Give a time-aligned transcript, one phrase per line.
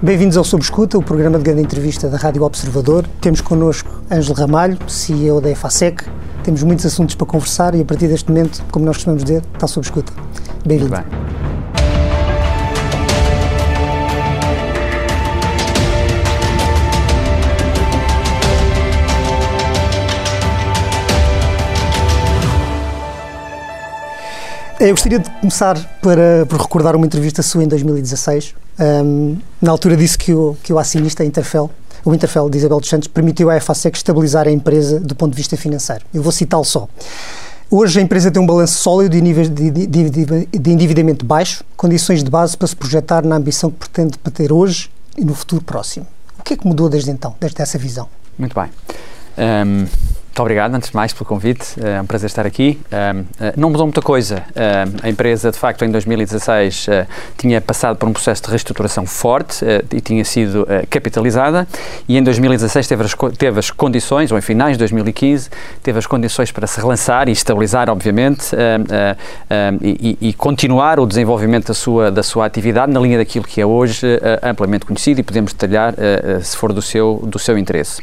[0.00, 3.04] Bem-vindos ao Sob Escuta, o programa de grande entrevista da Rádio Observador.
[3.20, 6.04] Temos connosco Ângelo Ramalho, CEO da EFASEC.
[6.44, 9.66] Temos muitos assuntos para conversar e a partir deste momento, como nós costumamos dizer, está
[9.66, 10.12] sob escuta.
[10.64, 10.94] Bem-vindo.
[10.94, 11.02] Bem.
[24.78, 28.54] Eu gostaria de começar para, por recordar uma entrevista sua em 2016.
[28.78, 31.70] Um, na altura disse que o, que o acionista Interfel,
[32.04, 35.36] o Interfel de Isabel dos Santos, permitiu à EFASEC estabilizar a empresa do ponto de
[35.36, 36.04] vista financeiro.
[36.14, 36.88] Eu vou citá-lo só.
[37.70, 41.62] Hoje a empresa tem um balanço sólido e níveis de, de, de, de, endividamento baixo,
[41.76, 45.62] condições de base para se projetar na ambição que pretende ter hoje e no futuro
[45.62, 46.06] próximo.
[46.38, 48.08] O que é que mudou desde então, desde essa visão?
[48.38, 48.70] Muito bem.
[49.36, 49.86] Um
[50.38, 51.74] muito obrigado, antes de mais, pelo convite.
[51.82, 52.78] É um prazer estar aqui.
[53.56, 54.44] Não mudou muita coisa.
[55.02, 57.06] A empresa, de facto, em 2016 eh,
[57.36, 61.66] tinha passado por um processo de reestruturação forte eh, e tinha sido eh, capitalizada
[62.08, 65.50] e em 2016 teve as, teve as condições, ou em finais de 2015,
[65.82, 68.54] teve as condições para se relançar e estabilizar, obviamente,
[69.82, 73.66] e, e continuar o desenvolvimento da sua, da sua atividade na linha daquilo que é
[73.66, 74.06] hoje
[74.42, 75.94] amplamente conhecido e podemos detalhar
[76.42, 78.02] se for do seu, do seu interesse.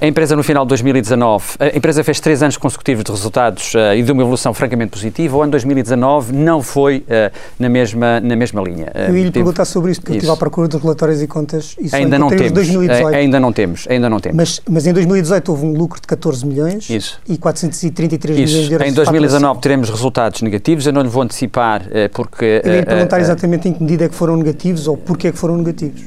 [0.00, 3.94] A empresa, no final de 2019, a empresa fez três anos consecutivos de resultados uh,
[3.96, 5.36] e de uma evolução francamente positiva.
[5.36, 8.92] O ano 2019 não foi uh, na, mesma, na mesma linha.
[8.94, 10.26] Uh, eu ia lhe perguntar sobre isso, porque isso.
[10.26, 11.74] eu estive à procura dos relatórios e contas.
[11.80, 12.52] Isso ainda não temos.
[12.52, 13.16] 2018.
[13.16, 13.86] Ainda não temos.
[13.90, 14.36] Ainda não temos.
[14.36, 17.20] Mas, mas em 2018 houve um lucro de 14 milhões isso.
[17.28, 18.52] e 433 isso.
[18.52, 18.88] milhões de euros.
[18.88, 20.86] Em 2019 teremos resultados negativos.
[20.86, 22.62] Eu não lhe vou antecipar, porque.
[22.62, 25.38] Eu ia perguntar exatamente em que medida é que foram negativos ou porquê é que
[25.38, 26.02] foram negativos.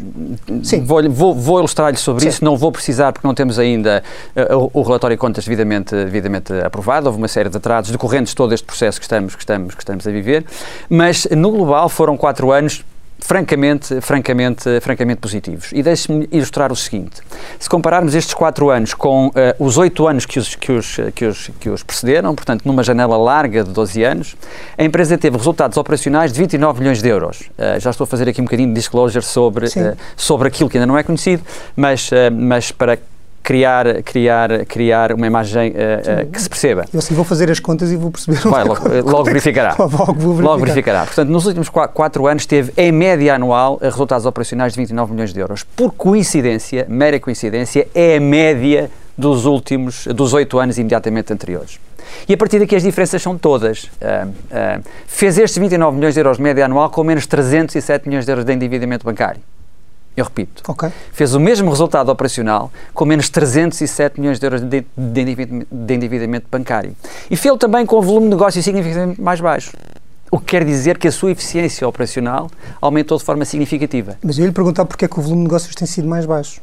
[0.64, 0.86] Sim.
[0.86, 2.30] Vou, vou, vou ilustrar-lhe sobre Sim.
[2.30, 2.46] isso.
[2.46, 4.04] Não vou precisar, porque não temos ainda
[4.36, 8.36] uh, o, relatório de contas devidamente, devidamente aprovado, houve uma série de atrasos decorrentes de
[8.36, 10.46] todo este processo que estamos, que estamos, que estamos a viver,
[10.90, 12.84] mas no global foram quatro anos
[13.20, 15.72] francamente, francamente, francamente positivos.
[15.74, 17.22] E deixe-me ilustrar o seguinte:
[17.60, 21.26] se compararmos estes quatro anos com uh, os oito anos que os, que, os, que,
[21.26, 24.36] os, que os precederam, portanto, numa janela larga de 12 anos,
[24.78, 27.42] a empresa teve resultados operacionais de 29 milhões de euros.
[27.58, 30.78] Uh, já estou a fazer aqui um bocadinho de disclosure sobre, uh, sobre aquilo que
[30.78, 31.44] ainda não é conhecido,
[31.76, 32.98] mas, mas para
[33.46, 36.86] criar, criar, criar uma imagem uh, uh, que se perceba.
[36.92, 38.40] Eu assim vou fazer as contas e vou perceber.
[38.40, 39.76] Vai, logo, logo verificará.
[39.78, 40.44] logo, verificar.
[40.44, 41.06] logo verificará.
[41.06, 45.40] Portanto, nos últimos quatro anos teve, em média anual, resultados operacionais de 29 milhões de
[45.40, 45.64] euros.
[45.64, 51.80] Por coincidência, mera coincidência, é a média dos últimos, dos oito anos imediatamente anteriores.
[52.28, 53.84] E a partir daqui as diferenças são todas.
[53.84, 58.32] Uh, fez estes 29 milhões de euros de média anual com menos 307 milhões de
[58.32, 59.42] euros de endividamento bancário.
[60.16, 60.64] Eu repito.
[60.68, 60.90] Okay.
[61.12, 66.96] Fez o mesmo resultado operacional com menos 307 milhões de euros de, de endividamento bancário.
[67.30, 69.74] E fez também com um volume de negócio significativamente mais baixo.
[70.32, 72.50] O que quer dizer que a sua eficiência operacional
[72.82, 74.18] aumentou de forma significativa.
[74.24, 76.26] Mas eu ia lhe perguntar porque é que o volume de negócios tem sido mais
[76.26, 76.62] baixo.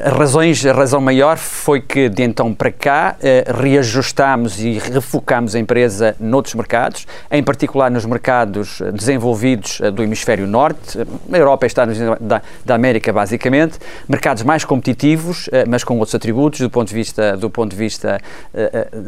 [0.00, 5.58] Razões, a razão maior foi que de então para cá eh, reajustámos e refocámos a
[5.58, 10.98] empresa noutros mercados, em particular nos mercados desenvolvidos eh, do hemisfério norte,
[11.32, 11.86] a Europa está
[12.20, 16.94] da, da América basicamente, mercados mais competitivos, eh, mas com outros atributos do ponto de
[16.94, 18.20] vista do ponto de vista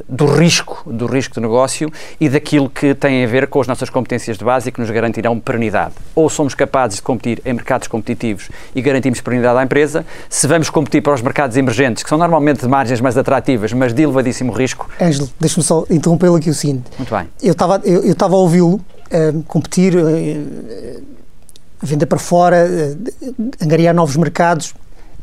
[0.09, 3.91] do risco, do risco de negócio e daquilo que tem a ver com as nossas
[3.91, 5.95] competências de base e que nos garantirão perenidade.
[6.15, 10.60] Ou somos capazes de competir em mercados competitivos e garantimos perenidade à empresa, se vamos
[10.69, 14.53] competir para os mercados emergentes, que são normalmente de margens mais atrativas, mas de elevadíssimo
[14.53, 14.89] risco.
[15.01, 16.85] Ângelo, deixa-me só interrompê-lo aqui o seguinte.
[16.99, 17.29] Muito bem.
[17.43, 21.03] Eu estava eu, eu a ouvi-lo uh, competir, uh,
[21.81, 24.75] vender para fora, uh, angariar novos mercados.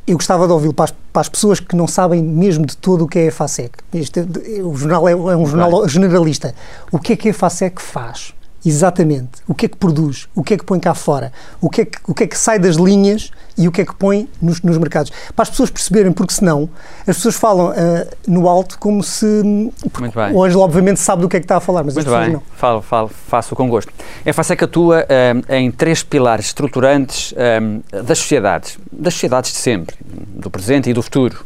[0.07, 3.07] Eu gostava de ouvi-lo para, para, as pessoas que não sabem mesmo de todo o
[3.07, 3.71] que é a FASEC.
[3.93, 4.21] Este,
[4.63, 6.55] o jornal é, é um jornal generalista.
[6.91, 8.33] O que é que a FASEC faz?
[8.67, 9.29] Exatamente.
[9.47, 10.27] O que é que produz?
[10.35, 11.31] O que é que põe cá fora?
[11.61, 13.85] O que é que, o que, é que sai das linhas e o que é
[13.85, 15.09] que põe nos, nos mercados?
[15.33, 16.69] Para as pessoas perceberem, porque senão
[17.07, 19.25] as pessoas falam uh, no alto como se.
[19.25, 20.33] Muito bem.
[20.33, 22.25] O Ângelo, obviamente, sabe do que é que está a falar, mas Muito as pessoas
[22.25, 22.33] bem.
[22.33, 22.43] não.
[22.57, 23.89] Falo, falo, faço com gosto.
[24.25, 29.95] É FASEC atua uh, em três pilares estruturantes uh, das sociedades, das sociedades de sempre,
[30.03, 31.45] do presente e do futuro.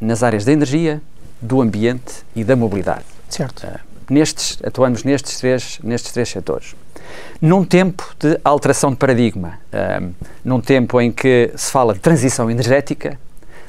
[0.00, 1.00] nas áreas da energia,
[1.40, 3.04] do ambiente e da mobilidade.
[3.28, 6.74] Certo nestes, atuamos nestes três, nestes três setores.
[7.40, 9.58] Num tempo de alteração de paradigma,
[10.02, 10.12] um,
[10.44, 13.18] num tempo em que se fala de transição energética,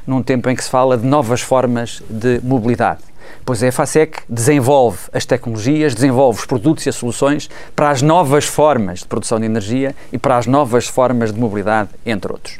[0.05, 3.01] num tempo em que se fala de novas formas de mobilidade.
[3.45, 8.01] Pois é, a FASEC desenvolve as tecnologias, desenvolve os produtos e as soluções para as
[8.01, 12.57] novas formas de produção de energia e para as novas formas de mobilidade, entre outros.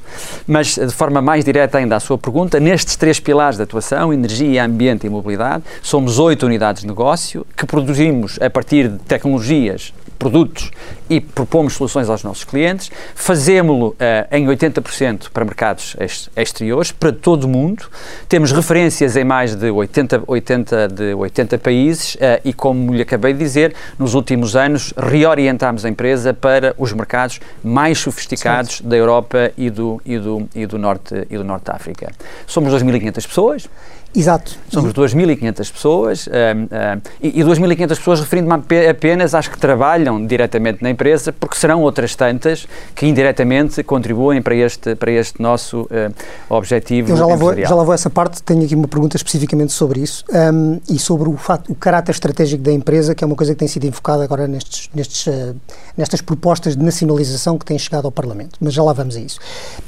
[0.47, 4.65] Mas, de forma mais direta ainda à sua pergunta, nestes três pilares de atuação, energia,
[4.65, 10.69] ambiente e mobilidade, somos oito unidades de negócio que produzimos a partir de tecnologias produtos
[11.09, 12.91] e propomos soluções aos nossos clientes.
[13.15, 13.95] Fazemos-lo uh,
[14.31, 15.95] em 80% para mercados
[16.37, 17.89] exteriores, para todo o mundo.
[18.29, 23.33] Temos referências em mais de 80, 80, de 80 países uh, e, como lhe acabei
[23.33, 28.87] de dizer, nos últimos anos reorientámos a empresa para os mercados mais sofisticados certo.
[28.87, 32.11] da Europa e do, e, do, e, do norte, e do Norte da África.
[32.45, 33.67] Somos 2.500 pessoas.
[34.13, 34.57] Exato.
[34.69, 40.83] Somos 2.500 pessoas um, um, e, e 2.500 pessoas referindo-me apenas às que trabalham diretamente
[40.83, 46.13] na empresa, porque serão outras tantas que indiretamente contribuem para este, para este nosso uh,
[46.49, 49.71] objetivo Eu já lá, vou, já lá vou essa parte, tenho aqui uma pergunta especificamente
[49.71, 53.35] sobre isso um, e sobre o, fato, o caráter estratégico da empresa, que é uma
[53.35, 55.55] coisa que tem sido invocada agora nestes, nestes, uh,
[55.97, 59.39] nestas propostas de nacionalização que têm chegado ao Parlamento, mas já lá vamos a isso.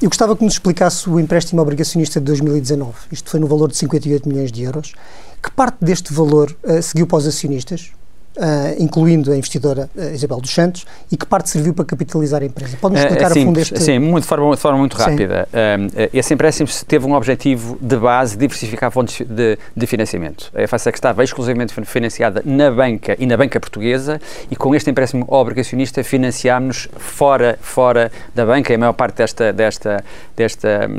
[0.01, 2.93] Eu gostava que nos explicasse o empréstimo obrigacionista de 2019.
[3.11, 4.93] Isto foi no valor de 58 1,8 milhões de euros.
[5.41, 7.91] Que parte deste valor uh, seguiu para os acionistas?
[8.35, 12.45] Uh, incluindo a investidora uh, Isabel dos Santos, e que parte serviu para capitalizar a
[12.45, 12.75] empresa?
[12.81, 13.79] Pode-nos eh, explicar uh, a fundo este...
[13.79, 15.47] Sim, muito, de, forma, de forma muito rápida.
[16.11, 20.51] esse empréstimo teve um objetivo de base, diversificar fontes de, de financiamento.
[20.55, 24.19] A FASEC estava exclusivamente financiada na banca e na banca portuguesa,
[24.49, 29.53] e com este empréstimo obrigacionista financiámos fora, fora da banca, e a maior parte desta,
[29.53, 30.03] desta,
[30.35, 30.89] desta,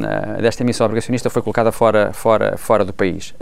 [0.41, 3.35] desta emissão obrigacionista foi colocada fora, fora, fora do país.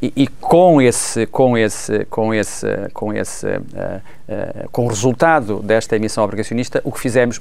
[0.00, 4.88] E, e, com esse, com esse, com esse, com esse esse, uh, uh, com o
[4.88, 7.40] resultado desta emissão obrigacionista, o que fizemos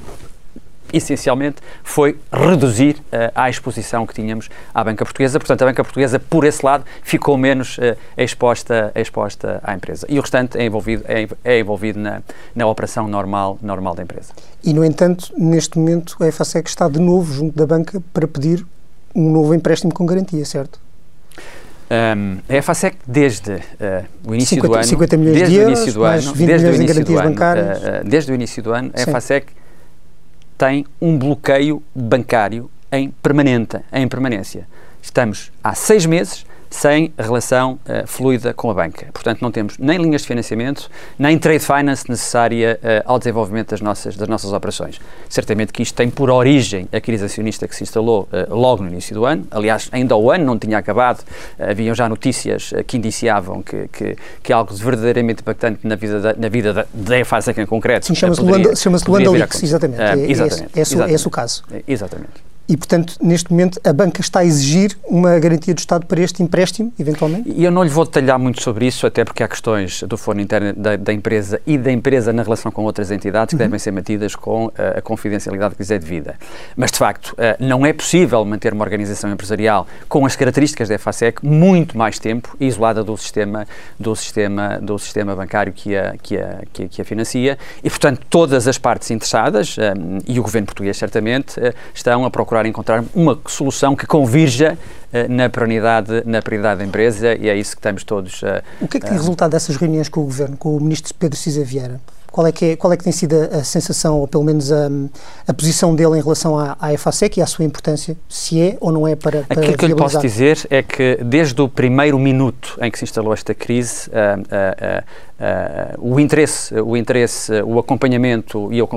[0.91, 5.39] essencialmente foi reduzir uh, a exposição que tínhamos à banca portuguesa.
[5.39, 10.05] Portanto, a banca portuguesa, por esse lado, ficou menos uh, exposta, exposta à empresa.
[10.09, 12.21] E o restante é envolvido, é, é envolvido na,
[12.55, 14.33] na operação normal, normal da empresa.
[14.63, 18.65] E, no entanto, neste momento, a FASEC está de novo junto da banca para pedir
[19.15, 20.82] um novo empréstimo com garantia, certo?
[21.93, 23.59] Um, a EFASEC, desde uh,
[24.25, 26.67] o início 50, do ano, 50 milhões desde de euros, o início do ano, desde
[26.67, 29.47] o início do ano, uh, desde o início do ano, a EFASEC
[30.57, 34.67] tem um bloqueio bancário em permanente, em permanência.
[35.03, 39.05] Estamos há seis meses sem relação uh, fluida com a banca.
[39.13, 40.89] Portanto, não temos nem linhas de financiamento,
[41.19, 44.99] nem trade finance necessária uh, ao desenvolvimento das nossas, das nossas operações.
[45.29, 48.89] Certamente que isto tem por origem a crise acionista que se instalou uh, logo no
[48.89, 49.45] início do ano.
[49.51, 51.23] Aliás, ainda o ano não tinha acabado,
[51.59, 56.49] haviam já notícias que indiciavam que, que, que algo verdadeiramente impactante na vida da, na
[56.49, 58.07] vida da, da EFASEC em concreto.
[58.07, 60.01] Sim, chama-se Luanda, chama Luanda Leaks, exatamente.
[60.01, 60.63] É, exatamente.
[60.75, 61.63] É, é, é, é esse o caso.
[61.87, 62.52] Exatamente.
[62.67, 66.41] E, portanto, neste momento, a banca está a exigir uma garantia do Estado para este
[66.41, 67.51] empréstimo, eventualmente?
[67.53, 70.39] E eu não lhe vou detalhar muito sobre isso, até porque há questões do foro
[70.39, 73.67] interno da, da empresa e da empresa na relação com outras entidades que uhum.
[73.67, 76.35] devem ser mantidas com uh, a confidencialidade que lhes é devida.
[76.75, 80.95] Mas, de facto, uh, não é possível manter uma organização empresarial com as características da
[80.95, 83.67] EFASEC muito mais tempo isolada do sistema,
[83.99, 87.89] do sistema, do sistema bancário que a, que, a, que, a, que a financia e,
[87.89, 92.31] portanto, todas as partes interessadas, um, eh, e o governo português certamente, uh, estão a
[92.31, 94.77] procurar procurar encontrar uma solução que convirja
[95.11, 98.43] uh, na prioridade, na prioridade da empresa e é isso que estamos todos.
[98.43, 100.79] Uh, o que é que tem uh, resultado dessas reuniões com o Governo, com o
[100.79, 101.99] Ministro Pedro Cisa Vieira?
[102.33, 104.71] Qual é, que é, qual é que tem sido a, a sensação, ou pelo menos
[104.71, 104.89] a,
[105.47, 108.91] a, posição dele em relação à, à EFASEC e à sua importância, se é ou
[108.91, 112.17] não é para, para Aquilo que eu lhe posso dizer é que desde o primeiro
[112.17, 115.03] minuto em que se instalou esta crise, uh, uh,
[116.01, 118.89] uh, o interesse, o interesse, o acompanhamento e o,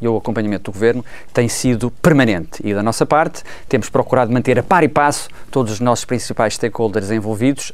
[0.00, 2.60] e o acompanhamento do Governo tem sido permanente.
[2.64, 6.54] E da nossa parte temos procurado manter a par e passo todos os nossos principais
[6.54, 7.70] stakeholders envolvidos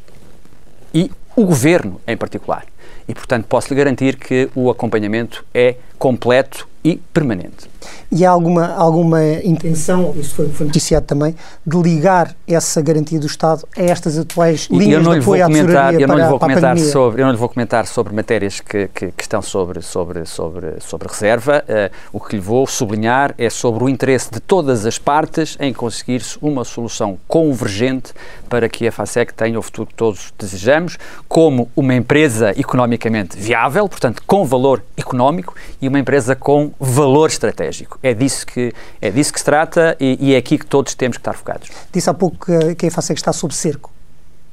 [0.93, 2.67] e o Governo em particular
[3.09, 7.69] e, portanto, posso lhe garantir que o acompanhamento é completo e permanente.
[8.11, 11.35] E há alguma, alguma intenção, isso foi, foi noticiado também,
[11.67, 16.07] de ligar essa garantia do Estado a estas atuais linhas de apoio à comentar, eu
[16.07, 19.23] não lhe vou comentar sobre Eu não lhe vou comentar sobre matérias que, que, que
[19.23, 21.65] estão sobre, sobre, sobre, sobre reserva.
[21.69, 25.73] Uh, o que lhe vou sublinhar é sobre o interesse de todas as partes em
[25.73, 28.12] conseguir-se uma solução convergente
[28.49, 30.97] para que a FASEC tenha o futuro que todos desejamos,
[31.29, 37.99] como uma empresa economicamente viável, portanto, com valor económico, e uma empresa com valor estratégico.
[38.02, 41.16] É disso que, é disso que se trata e, e é aqui que todos temos
[41.16, 41.69] que estar focados.
[41.93, 43.93] Disse há pouco que, que a EFASEC está sob cerco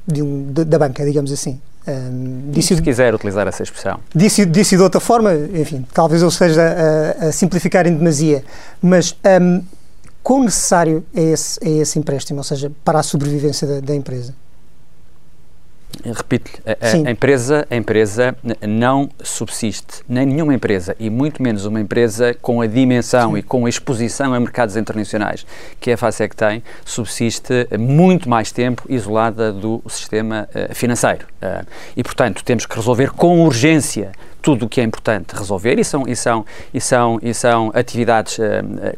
[0.08, 1.60] de um, de, da banca, digamos assim.
[1.88, 4.00] Um, disse, se quiser utilizar essa expressão.
[4.16, 8.44] Disse, disse de outra forma, enfim, talvez eu esteja a, a simplificar em demasia,
[8.82, 9.62] mas um,
[10.22, 14.34] quão necessário é esse, é esse empréstimo, ou seja, para a sobrevivência da, da empresa?
[16.12, 18.36] Repito a, a, empresa, a empresa
[18.68, 23.38] não subsiste, nem nenhuma empresa, e muito menos uma empresa com a dimensão Sim.
[23.38, 25.46] e com a exposição a mercados internacionais
[25.80, 31.26] que a FASEC tem, subsiste muito mais tempo isolada do sistema uh, financeiro.
[31.42, 34.12] Uh, e, portanto, temos que resolver com urgência
[34.44, 38.38] tudo o que é importante resolver e são, e são, e são, e são atividades
[38.38, 38.44] uh,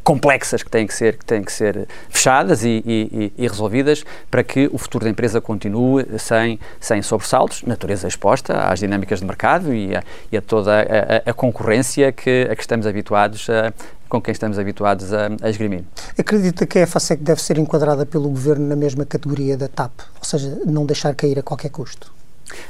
[0.04, 4.44] complexas que têm que ser, que têm que ser fechadas e, e, e, resolvidas para
[4.44, 9.72] que o futuro da empresa continue sem, sem sobressaltos, natureza exposta às dinâmicas de mercado
[9.72, 13.72] e a, e a toda a, a, concorrência que, a que estamos habituados a,
[14.10, 15.84] com quem estamos habituados a, a esgrimir.
[16.18, 20.24] Acredita que a FASEC deve ser enquadrada pelo Governo na mesma categoria da TAP, ou
[20.24, 22.16] seja, não deixar cair a qualquer custo?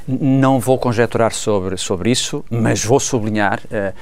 [0.06, 3.92] Não vou conjecturar sobre, sobre isso, mas vou sublinhar uh,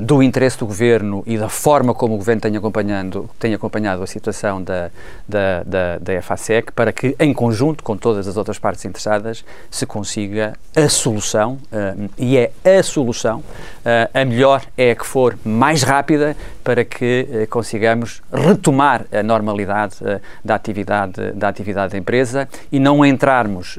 [0.02, 4.08] do interesse do Governo e da forma como o Governo tem acompanhado, tem acompanhado a
[4.08, 4.90] situação da,
[5.28, 9.86] da, da, da FASEC para que, em conjunto com todas as outras partes interessadas, se
[9.86, 15.38] consiga a solução, uh, e é a solução, uh, a melhor é a que for
[15.44, 19.96] mais rápida para que uh, consigamos retomar a normalidade
[20.44, 23.78] da, atividade, da atividade da empresa e não entrarmos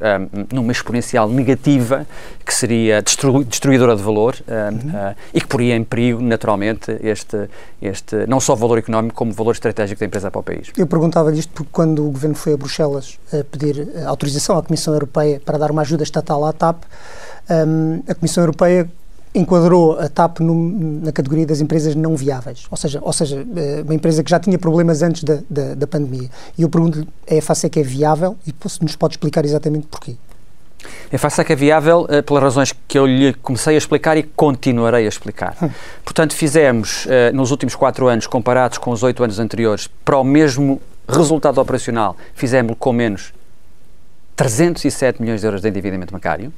[0.53, 2.07] numa exponencial negativa
[2.47, 5.15] que seria destru, destruidora de valor uhum.
[5.35, 7.49] e que poria em perigo, naturalmente, este,
[7.83, 10.71] este, não só valor económico, como valor estratégico da empresa para o país.
[10.77, 14.95] Eu perguntava-lhe isto porque quando o Governo foi a Bruxelas a pedir autorização à Comissão
[14.95, 16.85] Europeia para dar uma ajuda estatal à TAP,
[17.51, 18.89] um, a Comissão Europeia
[19.35, 20.55] enquadrou a TAP no,
[21.05, 24.41] na categoria das empresas não viáveis, ou seja, ou seja, eh, uma empresa que já
[24.41, 26.31] tinha problemas antes da, da, da pandemia.
[26.57, 30.17] E eu pergunto-lhe, é a face que é viável e nos pode explicar exatamente porquê?
[31.11, 34.23] É fácil que é viável uh, pelas razões que eu lhe comecei a explicar e
[34.23, 35.57] continuarei a explicar.
[35.63, 35.71] Hum.
[36.05, 40.25] Portanto, fizemos uh, nos últimos quatro anos, comparados com os oito anos anteriores, para o
[40.25, 43.33] mesmo resultado operacional, fizemos com menos
[44.35, 46.53] 307 milhões de euros de endividamento bancário.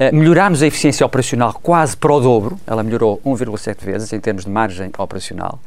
[0.00, 4.44] Uh, melhorámos a eficiência operacional quase para o dobro, ela melhorou 1,7 vezes em termos
[4.44, 5.60] de margem operacional,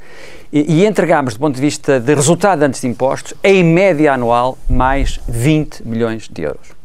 [0.52, 4.58] e, e entregámos, do ponto de vista de resultado antes de impostos, em média anual,
[4.68, 6.81] mais 20 milhões de euros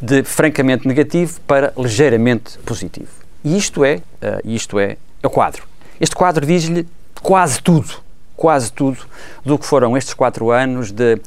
[0.00, 3.08] de francamente negativo para ligeiramente positivo.
[3.44, 4.00] E isto é, uh,
[4.44, 5.64] isto é, é o quadro.
[6.00, 6.86] Este quadro diz-lhe
[7.20, 7.94] quase tudo,
[8.36, 8.98] quase tudo
[9.44, 11.18] do que foram estes quatro anos de, uh,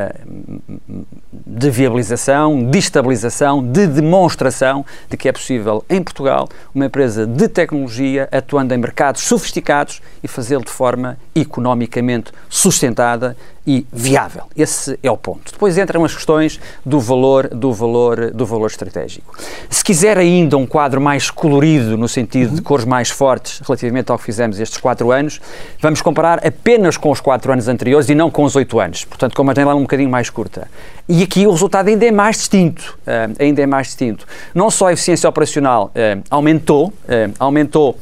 [0.00, 1.06] uh,
[1.46, 7.48] de viabilização, de estabilização, de demonstração de que é possível em Portugal uma empresa de
[7.48, 13.36] tecnologia atuando em mercados sofisticados e fazê-lo de forma economicamente sustentada
[13.66, 14.44] e viável.
[14.56, 15.52] Esse é o ponto.
[15.52, 19.34] Depois entram as questões do valor, do valor, do valor estratégico.
[19.70, 24.18] Se quiser ainda um quadro mais colorido, no sentido de cores mais fortes, relativamente ao
[24.18, 25.40] que fizemos estes quatro anos,
[25.80, 29.04] vamos comparar apenas com os quatro anos anteriores e não com os oito anos.
[29.04, 30.68] Portanto, com uma janela um bocadinho mais curta.
[31.08, 32.98] E aqui o resultado ainda é mais distinto.
[33.00, 34.26] Uh, ainda é mais distinto.
[34.54, 37.98] Não só a eficiência operacional uh, aumentou, uh, aumentou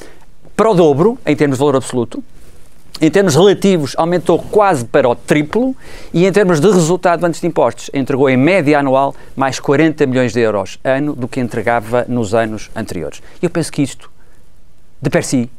[0.57, 2.23] para o dobro, em termos de valor absoluto,
[3.01, 5.75] em termos relativos, aumentou quase para o triplo
[6.15, 10.33] e, em termos de resultado antes de impostos, entregou em média anual mais 40 milhões
[10.33, 13.21] de euros ano do que entregava nos anos anteriores.
[13.43, 14.09] Eu penso que isto,
[15.01, 15.51] de per si,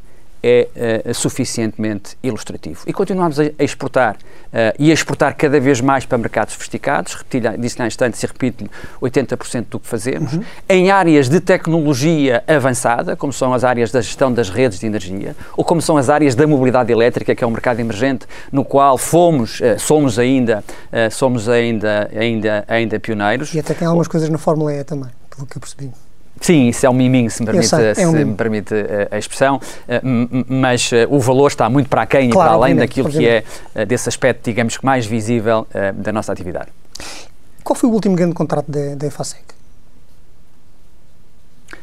[0.46, 0.68] é
[1.06, 2.82] uh, suficientemente ilustrativo.
[2.86, 7.16] E continuamos a, a exportar uh, e a exportar cada vez mais para mercados sofisticados,
[7.58, 8.70] disse há instantes e repito-lhe,
[9.00, 10.44] 80% do que fazemos, uhum.
[10.68, 15.34] em áreas de tecnologia avançada, como são as áreas da gestão das redes de energia,
[15.56, 18.98] ou como são as áreas da mobilidade elétrica, que é um mercado emergente no qual
[18.98, 20.62] fomos, uh, somos ainda,
[21.10, 23.54] somos ainda, ainda, ainda pioneiros.
[23.54, 25.90] E até tem algumas coisas na Fórmula E também, pelo que eu percebi.
[26.40, 29.14] Sim, isso é um miminho, se me permite, sei, é um se me permite a,
[29.14, 30.00] a expressão, eh,
[30.48, 33.44] mas eh, o valor está muito para aquém claro, e para além daquilo que é
[33.74, 36.68] eh, desse aspecto, digamos que mais visível da nossa atividade.
[37.62, 39.42] Qual foi o último grande contrato da, EFASEC?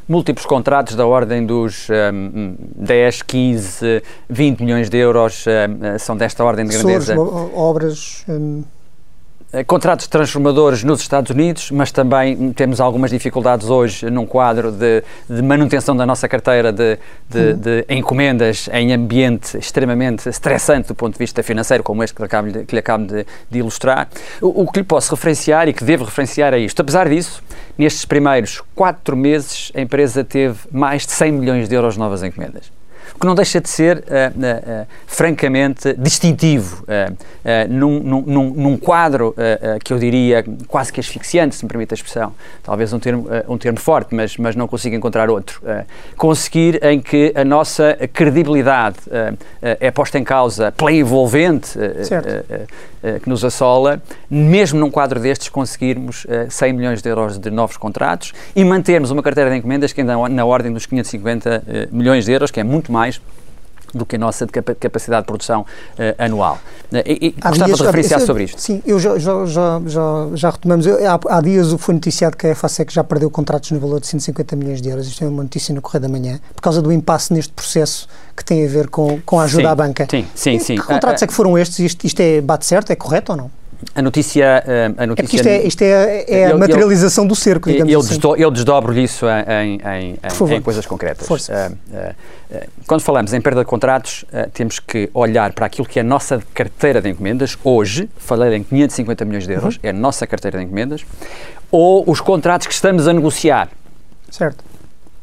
[0.08, 6.44] múltiplos contratos da ordem dos um, 10, 15, 20 milhões de euros um, são desta
[6.44, 7.16] ordem de grandeza.
[7.18, 8.26] obras.
[8.28, 8.81] Um eh,
[9.68, 15.42] contratos transformadores nos Estados Unidos, mas também temos algumas dificuldades hoje num quadro de, de
[15.42, 16.98] manutenção da nossa carteira de,
[17.30, 17.58] de, uhum.
[17.58, 22.26] de, encomendas em ambiente extremamente estressante do ponto de vista financeiro, como este que lhe
[22.26, 24.08] acabo de, que lhe acabo de, ilustrar.
[24.42, 26.82] O, o, que lhe posso referenciar e que devo referenciar é isto.
[26.82, 27.44] Apesar disso,
[27.78, 32.24] nestes primeiros quatro meses, a empresa teve mais de 100 milhões de euros de novas
[32.24, 32.72] encomendas
[33.20, 36.86] que não deixa de ser, uh, uh, francamente, distintivo
[37.70, 39.36] num, num, num, quadro
[39.84, 43.58] que eu diria quase que asfixiante, se me permite a expressão, talvez um termo, um
[43.58, 45.62] termo forte, mas, mas não consigo encontrar outro.
[46.18, 48.98] conseguir em que a nossa credibilidade
[49.62, 51.78] é posta em causa pela envolvente
[53.24, 58.34] que nos assola, mesmo num quadro destes conseguirmos 100 milhões de euros de novos contratos
[58.56, 62.52] e mantermos uma carteira de encomendas que ainda na ordem dos 550 milhões de euros,
[62.52, 63.11] que é muito mais
[63.94, 66.60] do que a nossa capacidade de produção uh, anual.
[66.92, 68.60] Uh, e, e gostava de referenciar sobre isto.
[68.60, 69.82] Sim, eu já, já, já,
[70.34, 70.86] já, retomamos.
[70.86, 74.08] Eu, há, há, dias foi noticiado que a EFASEC já perdeu contratos no valor de
[74.08, 75.08] 150 milhões de euros.
[75.08, 78.44] Isto é uma notícia no Correio da Manhã, por causa do impasse neste processo que
[78.44, 80.08] tem a ver com, com a ajuda sim, à banca.
[80.10, 80.76] Sim, sim, sim.
[80.76, 81.80] Que contratos é que foram estes?
[81.80, 82.92] Isto, isto é, bate certo?
[82.92, 83.61] É correto ou não?
[83.94, 85.36] A notícia, eh, a notícia.
[85.36, 88.10] É isto é, isto é, é a materialização do cerco, digamos eu assim.
[88.10, 91.28] Desdo, eu desdobro-lhe isso em, em, em, em, coisas concretas.
[91.28, 91.78] Força.
[91.90, 96.00] Uh, uh, quando falamos em perda de contratos, uh, temos que olhar para aquilo que
[96.00, 97.58] é a nossa carteira de encomendas.
[97.64, 99.82] Hoje, falei em 550 milhões de euros, uhum.
[99.84, 101.04] é a nossa carteira de encomendas,
[101.72, 103.70] ou os contratos que estamos a negociar.
[104.30, 104.64] Certo.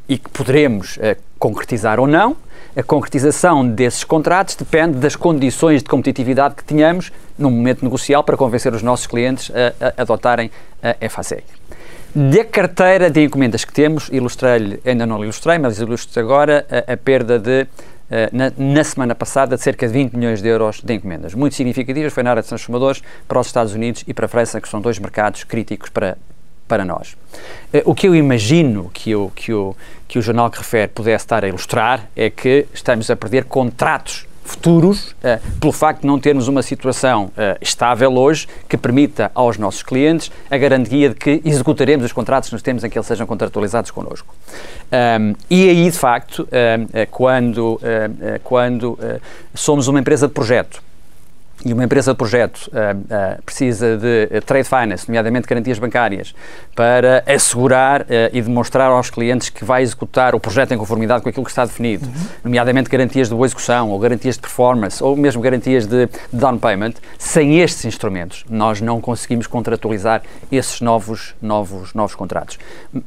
[0.09, 0.99] E que poderemos
[1.39, 2.37] concretizar ou não.
[2.79, 8.37] A concretização desses contratos depende das condições de competitividade que tenhamos no momento negocial para
[8.37, 10.49] convencer os nossos clientes a, a adotarem
[10.81, 11.43] a EFASEG.
[12.15, 16.97] Da carteira de encomendas que temos, ilustrei-lhe, ainda não ilustrei, mas ilustro agora a, a
[16.97, 17.67] perda de
[18.33, 21.35] na, na, semana passada de cerca de 20 milhões de euros de encomendas.
[21.35, 24.61] Muito significativas, foi na área de transformadores para os Estados Unidos e para a França,
[24.61, 26.17] que são dois mercados críticos para,
[26.69, 27.17] para nós.
[27.85, 29.75] O que eu imagino que o, que, o,
[30.07, 34.29] que o jornal que refere pudesse estar a ilustrar é que estamos a perder contratos
[34.49, 39.59] futuros, uh, pelo facto de não termos uma situação uh, estável hoje que permita aos
[39.59, 43.27] nossos clientes a garantia de que executaremos os contratos nos termos em que eles sejam
[43.27, 44.35] contratualizados connosco.
[44.91, 46.49] Um, e aí, de facto,
[47.11, 47.79] quando,
[48.43, 48.99] quando
[49.55, 50.83] somos uma empresa de projeto,
[51.65, 56.35] e uma empresa de projeto uh, uh, precisa de uh, trade finance, nomeadamente garantias bancárias,
[56.75, 61.45] para assegurar e demonstrar aos clientes que vai executar o projeto em conformidade com aquilo
[61.45, 62.27] que está definido, uhum.
[62.45, 66.59] nomeadamente garantias de boa execução, ou garantias de performance, ou mesmo garantias de, de down
[66.59, 72.59] payment, sem estes instrumentos nós não conseguimos contratualizar esses novos, novos, novos contratos.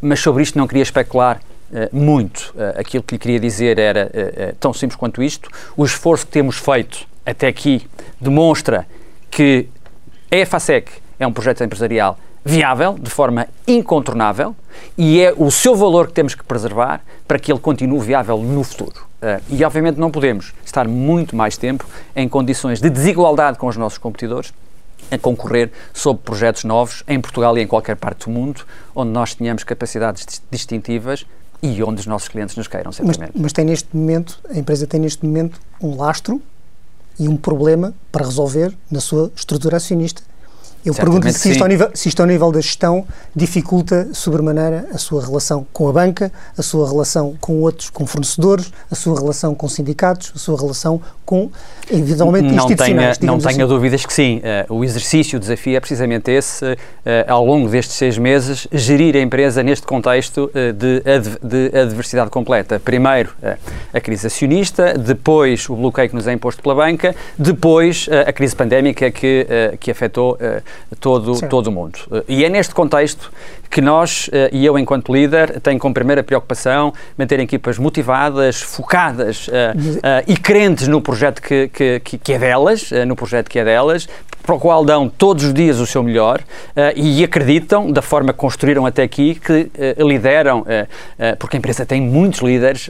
[0.01, 1.39] Mas sobre isto não queria especular
[1.71, 2.53] Uh, muito.
[2.53, 5.49] Uh, aquilo que lhe queria dizer era uh, tão simples quanto isto.
[5.77, 7.87] O esforço que temos feito até aqui
[8.19, 8.87] demonstra
[9.29, 9.67] que
[10.31, 14.55] a EFASEC é um projeto empresarial viável, de forma incontornável,
[14.97, 18.63] e é o seu valor que temos que preservar para que ele continue viável no
[18.63, 19.05] futuro.
[19.21, 21.85] Uh, e, obviamente, não podemos estar muito mais tempo
[22.15, 24.51] em condições de desigualdade com os nossos competidores
[25.11, 29.35] a concorrer sobre projetos novos em Portugal e em qualquer parte do mundo, onde nós
[29.35, 31.25] tenhamos capacidades distintivas
[31.61, 33.31] e onde os nossos clientes nos queiram, certamente.
[33.33, 36.41] Mas, mas tem neste momento, a empresa tem neste momento um lastro
[37.21, 40.23] e um problema para resolver na sua estrutura acionista.
[40.85, 44.97] Eu pergunto-lhe se, isto ao nível, se isto ao nível da gestão dificulta sobremaneira a
[44.97, 49.53] sua relação com a banca, a sua relação com outros, com fornecedores, a sua relação
[49.53, 51.49] com sindicatos, a sua relação com,
[51.89, 53.17] eventualmente, não institucionais.
[53.17, 53.47] Tenha, não assim.
[53.47, 54.41] tenha dúvidas que sim.
[54.67, 56.77] Uh, o exercício, o desafio é precisamente esse, uh,
[57.25, 61.01] ao longo destes seis meses, gerir a empresa neste contexto uh, de,
[61.41, 62.79] de adversidade completa.
[62.79, 63.33] Primeiro,
[63.93, 68.55] a crise acionista, depois o bloqueio que nos é imposto pela banca, depois a crise
[68.55, 69.47] pandémica que,
[69.79, 70.37] que afetou
[70.99, 71.99] todo, todo o mundo.
[72.27, 73.31] E é neste contexto
[73.71, 79.47] que nós, eh, e eu enquanto líder, tenho como primeira preocupação manter equipas motivadas, focadas
[79.47, 83.57] uh, uh, e crentes no projeto que, que, que é delas, uh, no projeto que
[83.57, 84.09] é delas,
[84.43, 86.41] para o qual dão todos os dias o seu melhor
[86.95, 90.65] e acreditam, da forma que construíram até aqui, que lideram,
[91.39, 92.89] porque a empresa tem muitos líderes,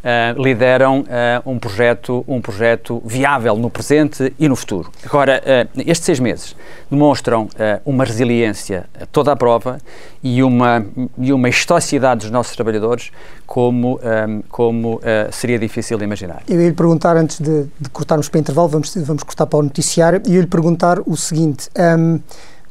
[0.00, 4.90] uh, lideram uh, um, projeto, um projeto viável no presente e no futuro.
[5.04, 6.56] Agora, uh, estes seis meses
[6.90, 7.48] demonstram
[7.84, 9.78] uma resiliência toda à prova
[10.22, 10.84] e uma,
[11.16, 13.12] e uma estoicidade dos nossos trabalhadores
[13.46, 14.00] como,
[14.48, 16.42] como seria difícil de imaginar.
[16.48, 19.62] Eu ia lhe perguntar, antes de, de cortarmos para intervalo, vamos, vamos cortar para o
[19.62, 22.20] noticiário, e ia lhe perguntar o seguinte: um,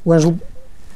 [0.06, 0.40] o Ângelo,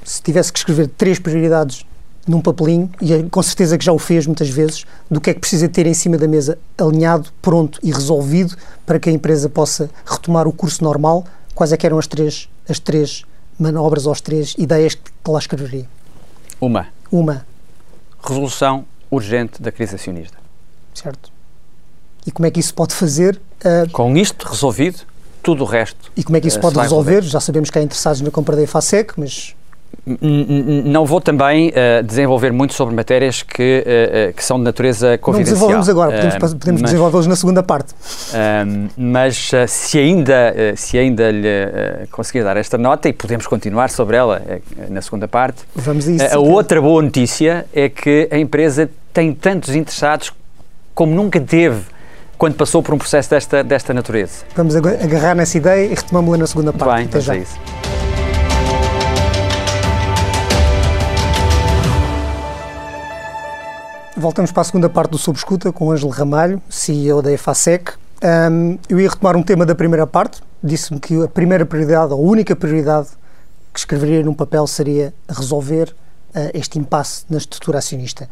[0.03, 1.85] se tivesse que escrever três prioridades
[2.25, 5.41] num papelinho, e com certeza que já o fez muitas vezes, do que é que
[5.41, 9.89] precisa ter em cima da mesa alinhado, pronto e resolvido para que a empresa possa
[10.05, 13.25] retomar o curso normal, quais é que eram as três, as três
[13.59, 15.85] manobras ou as três ideias que lá escreveria?
[16.61, 16.87] Uma.
[17.11, 17.45] Uma.
[18.23, 20.37] Resolução urgente da crise acionista.
[20.93, 21.29] Certo.
[22.25, 23.39] E como é que isso pode fazer?
[23.59, 23.89] Uh...
[23.91, 25.01] Com isto resolvido,
[25.43, 26.11] tudo o resto.
[26.15, 27.11] E como é que isso uh, pode resolver?
[27.11, 27.29] resolver?
[27.29, 29.53] Já sabemos que há interessados na compra da EFASEC, mas
[30.05, 35.69] não vou também uh, desenvolver muito sobre matérias que, uh, que são de natureza confidencial.
[35.69, 37.93] Não desenvolvemos agora, podemos, podemos desenvolvê-los na segunda parte.
[38.97, 44.41] mas se ainda, se ainda lhe conseguir dar esta nota, e podemos continuar sobre ela
[44.89, 49.33] na segunda parte, Vamos a, isso, a outra boa notícia é que a empresa tem
[49.33, 50.31] tantos interessados
[50.95, 51.92] como nunca teve
[52.43, 54.43] quando passou por um processo desta, desta natureza.
[54.53, 56.97] Vamos agarrar nessa ideia e retomamos-la na segunda parte.
[56.97, 57.35] Bem, Até já.
[57.35, 57.57] É isso.
[64.17, 67.93] Voltamos para a segunda parte do Sob Escuta com Ângelo Ramalho, CEO da EFASEC.
[68.21, 70.41] Um, eu ia retomar um tema da primeira parte.
[70.61, 73.07] Disse-me que a primeira prioridade, a única prioridade
[73.71, 75.95] que escreveria num papel seria resolver
[76.35, 78.27] uh, este impasse na estrutura acionista.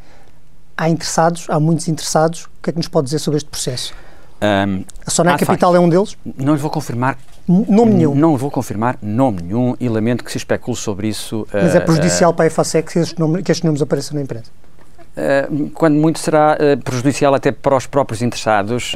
[0.81, 2.45] Há interessados, há muitos interessados.
[2.45, 3.93] O que é que nos pode dizer sobre este processo?
[4.41, 6.17] Um, a Sonar Capital é um deles?
[6.35, 8.15] Não lhe vou confirmar Nome nenhum.
[8.15, 11.47] Não vou confirmar nome nenhum e lamento que se especule sobre isso.
[11.53, 14.15] Mas uh, é prejudicial uh, para a EFASEC que estes, nomes, que estes nomes apareçam
[14.15, 14.49] na imprensa?
[15.15, 18.95] Uh, quando muito será prejudicial até para os próprios interessados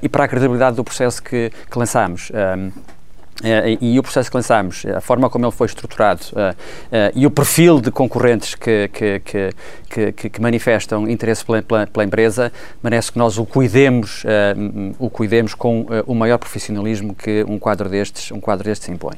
[0.00, 2.30] e para a credibilidade do processo que, que lançamos.
[3.40, 7.24] Uh, e o processo que lançámos, a forma como ele foi estruturado uh, uh, e
[7.24, 12.52] o perfil de concorrentes que, que, que, que, que manifestam interesse pela, pela, pela, empresa,
[12.82, 14.24] merece que nós o cuidemos,
[14.98, 19.14] o cuidemos com o maior profissionalismo que um quadro destes, um quadro destes impõe.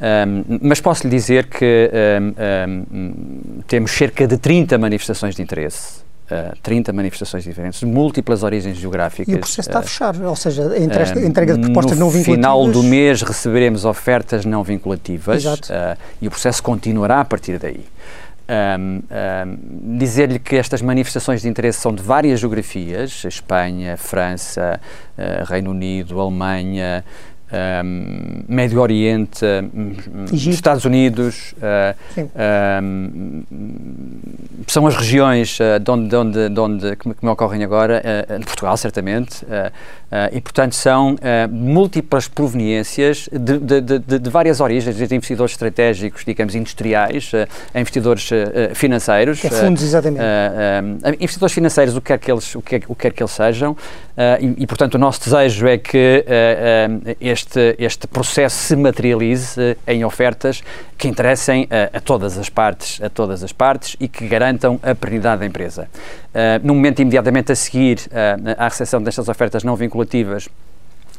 [0.00, 1.90] Um, mas posso lhe dizer que
[2.28, 8.76] um, um, temos cerca de 30 manifestações de interesse uh, 30 manifestações diferentes, múltiplas origens
[8.76, 9.32] geográficas.
[9.32, 12.08] E o processo está a fechar, ou seja, a entrega, a entrega de propostas não
[12.08, 12.28] vinculativas.
[12.28, 15.44] No final do mês receberemos ofertas não vinculativas
[16.20, 17.84] e o processo continuará a partir daí.
[18.48, 24.80] Um, um, Dizer-lhe que estas manifestações de interesse são de várias geografias: Espanha, França,
[25.18, 27.04] uh, Reino Unido, Alemanha,
[27.52, 32.28] um, Médio Oriente, um, Estados Unidos, uh,
[32.82, 33.42] um,
[34.66, 38.44] são as regiões uh, de onde, de onde, de onde que, me ocorrem agora, uh,
[38.44, 39.44] Portugal certamente,
[40.32, 41.16] e portanto são
[41.50, 47.32] múltiplas proveniências de, de, de, de, várias origens, desde investidores estratégicos, digamos, industriais,
[47.74, 48.28] a investidores
[48.74, 49.44] financeiros.
[49.44, 50.22] É fundos, exatamente.
[51.18, 53.76] investidores financeiros, o que quer que eles, o que, o que, quer que eles sejam,
[54.40, 56.24] e, e, portanto o nosso desejo é que
[57.20, 60.62] este, este processo se materialize em ofertas
[60.96, 64.94] que interessem uh, a todas as partes, a todas as partes e que garantam a
[64.94, 65.88] perenidade da empresa.
[66.36, 68.10] Uh, no momento imediatamente a seguir
[68.58, 70.48] à recepção destas ofertas não vinculativas,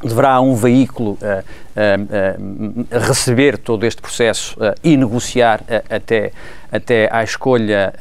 [0.02, 6.32] deverá um veículo uh, uh, uh, receber todo este processo e negociar até,
[6.70, 7.92] até à escolha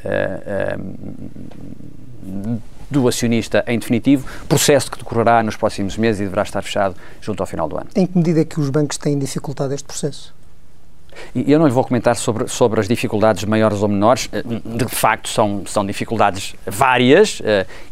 [2.90, 7.42] do acionista em definitivo, processo que decorrerá nos próximos meses e deverá estar fechado junto
[7.42, 7.88] ao final do ano.
[7.96, 10.37] Em que medida é que os bancos têm dificultado este processo?
[11.36, 14.86] E eu não lhe vou comentar sobre, sobre as dificuldades maiores ou menores, eh, de
[14.86, 17.44] facto são, são dificuldades várias uh,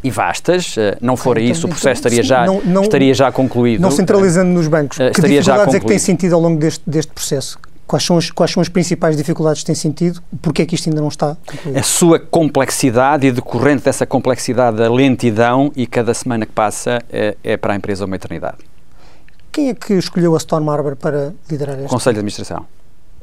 [0.03, 2.81] e vastas, uh, não fora então, isso o processo então, estaria, sim, já, não, não,
[2.83, 3.81] estaria já concluído.
[3.81, 7.59] Não centralizando nos bancos, que dificuldades é que tem sentido ao longo deste, deste processo?
[7.87, 10.21] Quais são, as, quais são as principais dificuldades que têm sentido?
[10.41, 11.77] Porquê é que isto ainda não está concluído?
[11.77, 17.37] A sua complexidade e decorrente dessa complexidade, a lentidão e cada semana que passa é,
[17.43, 18.57] é para a empresa uma eternidade.
[19.51, 21.87] Quem é que escolheu a Storm Harbor para liderar este?
[21.87, 22.65] Conselho de Administração.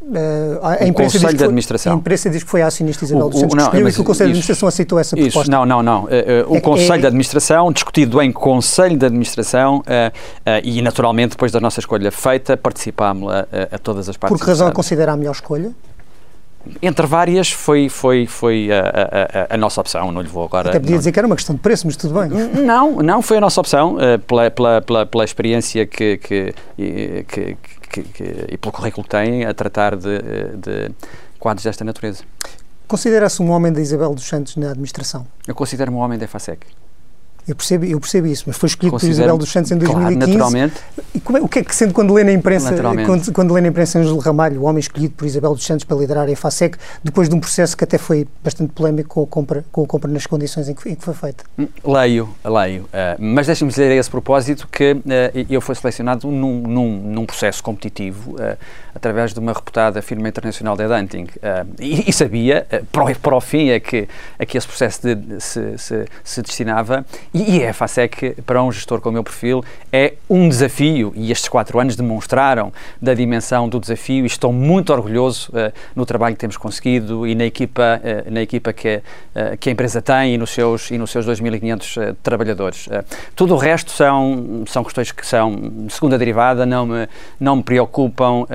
[0.02, 1.92] Uh, a, imprensa Conselho de Administração.
[1.92, 4.04] a imprensa diz que foi a acionista Isabel dos Santos que escolheu e que o
[4.04, 5.50] Conselho de Administração aceitou essa isso, proposta.
[5.50, 6.04] Não, não, não.
[6.04, 6.06] Uh,
[6.48, 9.82] uh, o é, Conselho é, de Administração, discutido em Conselho de Administração
[10.64, 14.36] e, naturalmente, depois da nossa escolha feita, participámos a, a, todas as partes.
[14.36, 15.72] Por que razão a considera a melhor escolha?
[16.80, 20.70] Entre várias, foi, foi, foi a, a, a, nossa opção, não lhe vou agora...
[20.70, 20.98] Até podia não...
[20.98, 22.28] dizer que era uma questão de preço, mas tudo bem.
[22.64, 23.96] Não, não, foi a nossa opção,
[24.26, 26.54] pela, pela, pela, pela experiência que, que,
[27.26, 27.56] que,
[27.90, 30.18] que, e pelo currículo que tem a tratar de,
[30.56, 30.90] de
[31.38, 32.22] quadros desta natureza.
[32.86, 35.26] Considera-se um homem da Isabel dos Santos na administração?
[35.46, 36.66] Eu considero-me um homem da EFASEC.
[37.46, 40.16] Eu percebo, eu percebo isso, mas foi escolhido por Isabel dos Santos em 2015.
[40.16, 40.74] Claro, naturalmente.
[41.12, 42.72] E como é, o que é que sendo quando lê na imprensa,
[43.04, 45.96] quando, quando lê na imprensa Ângelo Ramalho, o homem escolhido por Isabel dos Santos para
[45.96, 49.64] liderar a EFASEC, depois de um processo que até foi bastante polémico com a compra,
[49.72, 51.44] com a compra nas condições em que, em que foi feita?
[51.58, 52.84] Hum, leio, leio.
[52.84, 55.02] Uh, mas deixe-me dizer a esse propósito que uh,
[55.50, 58.56] eu fui selecionado num, num, num processo competitivo uh,
[58.94, 61.26] através de uma reputada firma internacional de headhunting
[61.80, 64.06] e, e, sabia, para, para o fim, a que,
[64.38, 68.70] a que esse processo de, se, se, se destinava e, e a EFASEC, para um
[68.70, 73.68] gestor com o meu perfil, é um desafio, e estes quatro anos demonstraram da dimensão
[73.68, 78.00] do desafio, e estou muito orgulhoso uh, no trabalho que temos conseguido e na equipa,
[78.02, 81.26] uh, na equipa que, uh, que a empresa tem e nos seus, e nos seus
[81.26, 82.88] 2.500 trabalhadores.
[83.34, 87.08] tudo o resto são, são questões que são segunda derivada, não me,
[87.40, 88.46] não me preocupam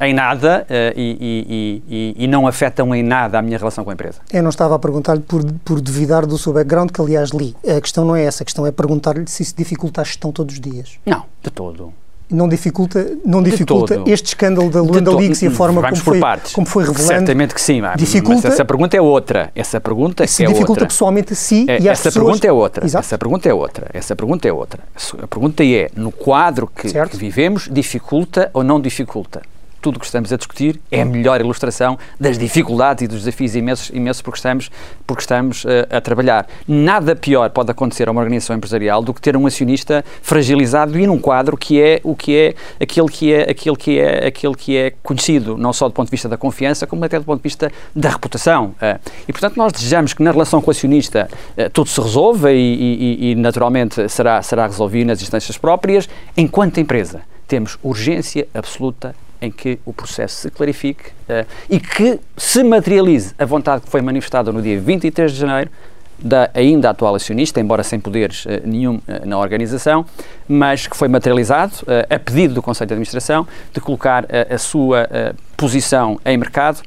[0.00, 3.92] em nada e, e, e, e, não afetam em nada a minha relação com a
[3.94, 4.20] empresa.
[4.32, 7.54] Eu não estava a perguntar-lhe por, por duvidar do seu background, que aliás li.
[7.66, 10.54] A questão não é essa, a questão é perguntar-lhe se isso dificulta a gestão todos
[10.54, 10.98] os dias.
[11.06, 11.92] Não, de todo.
[12.28, 16.20] Não dificulta, não dificulta este escândalo da Luanda Leaks e a forma como foi,
[16.52, 17.06] como foi revelando?
[17.06, 19.52] Certamente que sim, dificulta, mas essa pergunta é outra.
[19.54, 20.86] Essa pergunta é dificulta outra.
[20.86, 22.24] pessoalmente a si é, e às essa pessoas...
[22.24, 22.84] pergunta é outra.
[22.84, 23.04] Exato.
[23.06, 23.90] Essa pergunta é outra.
[23.92, 24.82] Essa pergunta é outra.
[25.22, 29.42] A pergunta é, no quadro que, que vivemos, dificulta ou não dificulta?
[29.80, 33.54] Tudo o que estamos a discutir é a melhor ilustração das dificuldades e dos desafios
[33.54, 34.70] imensos, imensos porque estamos,
[35.06, 36.46] porque estamos uh, a trabalhar.
[36.66, 41.06] Nada pior pode acontecer a uma organização empresarial do que ter um acionista fragilizado e
[41.06, 44.76] num quadro que é o que é aquele que é aquele que é aquele que
[44.76, 47.44] é conhecido não só do ponto de vista da confiança como até do ponto de
[47.44, 48.74] vista da reputação.
[48.80, 52.52] Uh, e portanto nós desejamos que na relação com o acionista uh, tudo se resolva
[52.52, 59.14] e, e, e naturalmente será será resolvido nas instâncias próprias enquanto empresa temos urgência absoluta
[59.40, 64.00] em que o processo se clarifique uh, e que se materialize a vontade que foi
[64.00, 65.70] manifestada no dia 23 de janeiro
[66.18, 70.04] da ainda atual acionista, embora sem poderes uh, nenhum uh, na organização,
[70.48, 71.74] mas que foi materializado
[72.08, 75.08] a pedido do Conselho de Administração de colocar a sua
[75.56, 76.82] posição em mercado,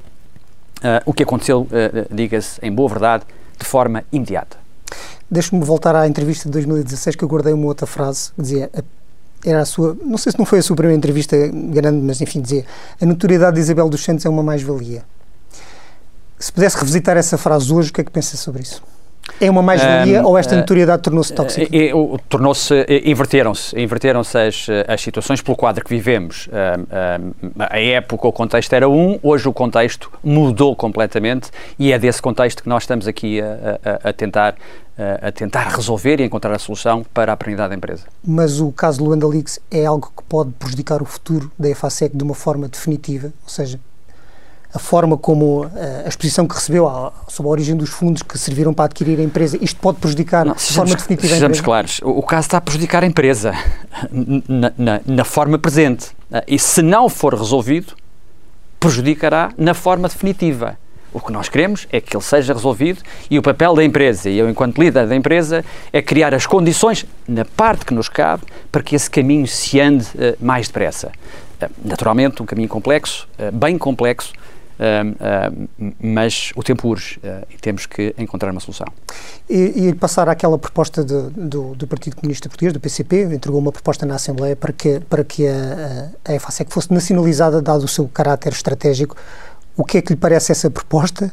[1.05, 1.67] o que aconteceu,
[2.09, 3.23] diga-se em boa verdade,
[3.57, 4.57] de forma imediata.
[5.29, 8.69] Deixe-me voltar à entrevista de 2016 que eu guardei uma outra frase que dizia
[9.45, 12.41] era a sua, não sei se não foi a sua primeira entrevista grande, mas enfim,
[12.41, 12.65] dizia
[13.01, 15.03] a notoriedade de Isabel dos Santos é uma mais-valia.
[16.37, 18.81] Se pudesse revisitar essa frase hoje, o que é que pensa sobre isso?
[19.39, 21.67] É uma mais-valia um, ou esta notoriedade tornou-se tóxica?
[21.95, 22.73] Uh, uh, tornou-se,
[23.05, 26.49] inverteram-se, inverteram-se as, as situações pelo quadro que vivemos.
[27.57, 32.63] a época, o contexto era um, hoje o contexto mudou completamente e é desse contexto
[32.63, 34.55] que nós estamos aqui a, a, a tentar
[35.21, 38.03] a tentar resolver e encontrar a solução para a perenidade da empresa.
[38.21, 42.21] Mas o caso Luanda Leaks é algo que pode prejudicar o futuro da EFASEC de
[42.21, 43.79] uma forma definitiva, ou seja,
[44.73, 46.87] a forma como eh, a exposição que recebeu
[47.27, 50.53] sobre a origem dos fundos que serviram para adquirir a empresa, isto pode prejudicar não,
[50.53, 51.63] de forma definitiva a empresa?
[51.63, 53.53] Claros, o, o, caso está a prejudicar a empresa
[54.11, 56.09] na, na, na forma presente
[56.47, 57.93] e se não for resolvido,
[58.79, 60.77] prejudicará na forma definitiva.
[61.11, 63.01] O que nós queremos é que ele seja resolvido
[63.31, 67.03] e o papel da empresa, e eu, enquanto líder da empresa, é criar as condições,
[67.27, 71.11] na parte que nos cabe, para que esse caminho se ande uh, mais depressa.
[71.59, 74.38] Uh, naturalmente, um caminho complexo, uh, bem complexo, Uh, uh,
[76.01, 78.87] mas o tempo urge uh, e temos que encontrar uma solução.
[79.49, 83.71] E, e passar àquela proposta de, do, do, Partido Comunista Português, do PCP, entregou uma
[83.71, 88.07] proposta na Assembleia para que, para que a, a EFASEC fosse nacionalizada, dado o seu
[88.07, 89.17] caráter estratégico.
[89.75, 91.31] O que é que lhe parece essa proposta?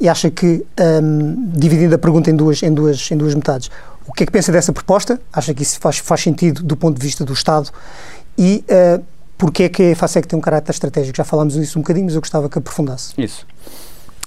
[0.00, 0.64] E acha que,
[1.02, 3.70] um, dividindo a pergunta em duas, em, duas, em duas metades,
[4.06, 5.20] o que é que pensa dessa proposta?
[5.32, 7.70] Acha que isso faz, faz sentido do ponto de vista do Estado?
[8.38, 8.64] E
[9.38, 11.16] porque é que a EFASEC tem um caráter estratégico?
[11.16, 13.12] Já falámos disso um bocadinho, mas eu gostava que aprofundasse.
[13.18, 13.46] Isso.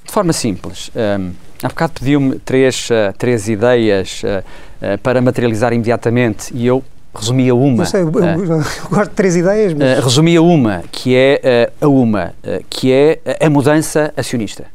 [0.06, 4.44] De forma simples, um, há bocado pediu-me três, uh, três ideias uh,
[4.82, 7.84] uh, para materializar imediatamente e eu resumia uma.
[7.84, 10.04] Não sei, eu, eu, eu gosto de três ideias, mas...
[10.04, 12.34] resumia uma, que é a uma,
[12.70, 14.66] que é a mudança acionista.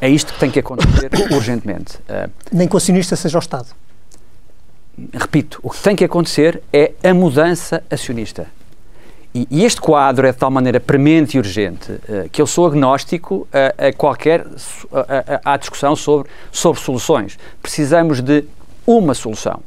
[0.00, 1.98] é isto que tem que acontecer urgentemente.
[2.52, 3.68] Nem que o acionista seja o Estado.
[5.12, 8.46] Repito, o que tem que acontecer é a mudança acionista.
[9.36, 12.66] E, e, este quadro é de tal maneira premente e urgente uh, que eu sou
[12.66, 14.46] agnóstico a, a qualquer
[15.44, 17.38] a, a, discussão sobre, sobre soluções.
[17.60, 18.44] Precisamos de
[18.86, 19.60] uma solução.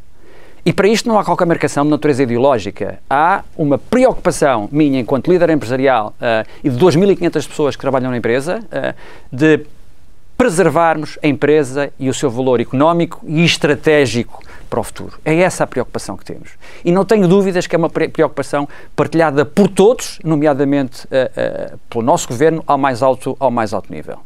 [0.65, 2.97] E para isto não há qualquer marcação de natureza ideológica.
[3.08, 8.17] Há uma preocupação minha, enquanto líder empresarial uh, e de 2.500 pessoas que trabalham na
[8.17, 8.95] empresa, uh,
[9.32, 9.67] de
[10.39, 15.19] preservarmos a empresa e o seu valor económico e estratégico para o futuro.
[15.25, 16.52] É essa a preocupação que temos.
[16.86, 22.06] E não tenho dúvidas que é uma preocupação partilhada por todos, nomeadamente uh, uh, pelo
[22.06, 24.19] nosso governo, ao mais alto, ao mais alto nível.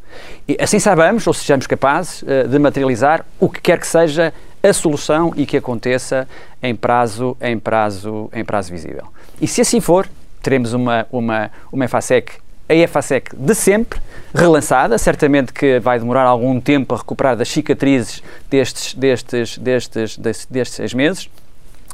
[0.48, 4.72] E assim saibamos, ou sejamos capazes uh, de materializar o que quer que seja a
[4.72, 6.28] solução e que aconteça
[6.62, 9.06] em prazo, em prazo, em prazo visível.
[9.42, 10.08] E se assim for,
[10.44, 14.00] teremos uma, uma, uma EFASEC a EFASEC de sempre,
[14.34, 20.48] relançada, certamente que vai demorar algum tempo a recuperar das cicatrizes destes, destes, destes, destes,
[20.50, 21.30] destes seis meses,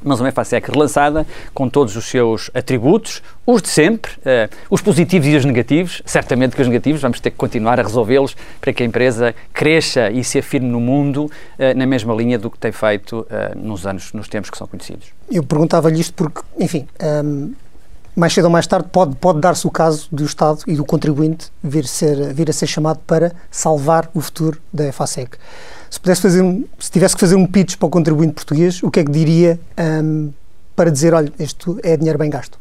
[0.03, 5.27] mas uma EFASEC relançada, com todos os seus atributos, os de sempre, uh, os positivos
[5.27, 8.83] e os negativos, certamente que os negativos vamos ter que continuar a resolvê-los para que
[8.83, 11.31] a empresa cresça e se afirme no mundo uh,
[11.77, 15.07] na mesma linha do que tem feito uh, nos anos, nos tempos que são conhecidos.
[15.29, 16.87] Eu perguntava-lhe isto porque, enfim,
[17.23, 17.53] um,
[18.19, 21.51] mais cedo ou mais tarde pode, pode dar-se o caso do Estado e do contribuinte
[21.63, 25.37] vir, ser, vir a ser chamado para salvar o futuro da EFASEC.
[25.89, 28.91] Se pudesse fazer um, se tivesse que fazer um pitch para o contribuinte português, o
[28.91, 29.59] que é que diria
[30.03, 30.31] um,
[30.75, 32.59] para dizer, olha, isto é dinheiro bem gasto?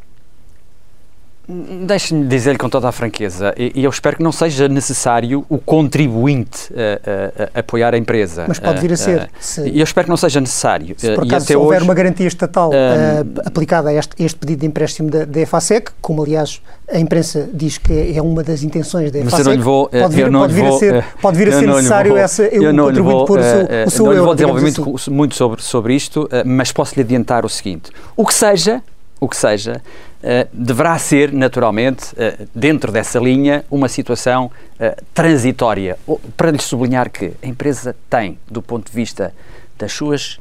[1.51, 6.71] Deixe-me dizer-lhe com toda a franqueza, e eu espero que não seja necessário o contribuinte
[6.75, 8.45] a, a, a apoiar a empresa.
[8.47, 9.31] Mas pode vir a ser.
[9.65, 10.95] E eu espero que não seja necessário.
[10.99, 14.61] Se por acaso, se houver hoje, uma garantia estatal um, aplicada a este, este, pedido
[14.61, 16.61] de empréstimo da, da EFASEC, como aliás
[16.93, 20.53] a imprensa diz que é uma das intenções da EFASEC, mas vou, pode vir, pode
[20.53, 23.39] vir vou, a ser, pode vir a ser necessário vou, essa, eu, o contribuinte pôr
[23.39, 24.19] o seu, o seu não euro.
[24.19, 25.11] Não vou desenvolver assim.
[25.11, 27.91] muito sobre, sobre isto, mas posso lhe adiantar o seguinte.
[28.15, 28.83] O que seja
[29.21, 29.83] o que seja,
[30.23, 35.99] uh, deverá ser, naturalmente, uh, dentro dessa linha, uma situação uh, transitória.
[36.37, 39.35] Para lhe sublinhar que a empresa tem, do ponto de vista
[39.77, 40.39] das suas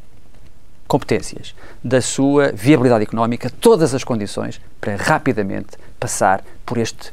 [0.88, 7.12] competências, da sua viabilidade económica, todas as condições para rapidamente passar por este,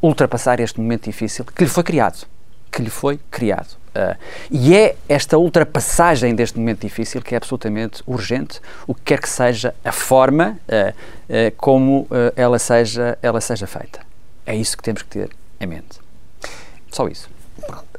[0.00, 2.26] ultrapassar este momento difícil que lhe foi criado.
[2.70, 3.79] Que lhe foi criado.
[3.90, 4.16] Uh,
[4.50, 9.28] e é esta ultrapassagem deste momento difícil que é absolutamente urgente, o que quer que
[9.28, 14.00] seja a forma uh, uh, como ela, seja, ela seja feita.
[14.46, 16.00] É isso que temos que ter em mente.
[16.90, 17.28] Só isso.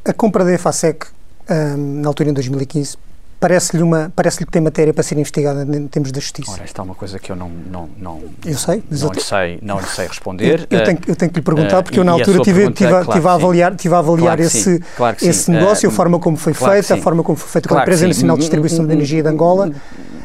[0.04, 1.08] A compra da EFASEC,
[1.50, 2.98] um, na altura em 2015,
[3.42, 6.52] parece-lhe uma parece-lhe que tem matéria para ser investigada em termos da justiça.
[6.52, 9.60] Ora, esta é uma coisa que eu não não não eu sei, não, lhe sei
[9.64, 10.68] não lhe sei responder.
[10.70, 12.90] Eu, eu, tenho, eu tenho que lhe perguntar uh, porque eu na altura tive, tive,
[12.90, 16.20] claro tive a avaliar tive a avaliar claro esse claro esse negócio, uh, a forma
[16.20, 18.94] como foi feita, a forma como foi feita com a empresa nacional de distribuição de
[18.94, 19.72] energia de Angola.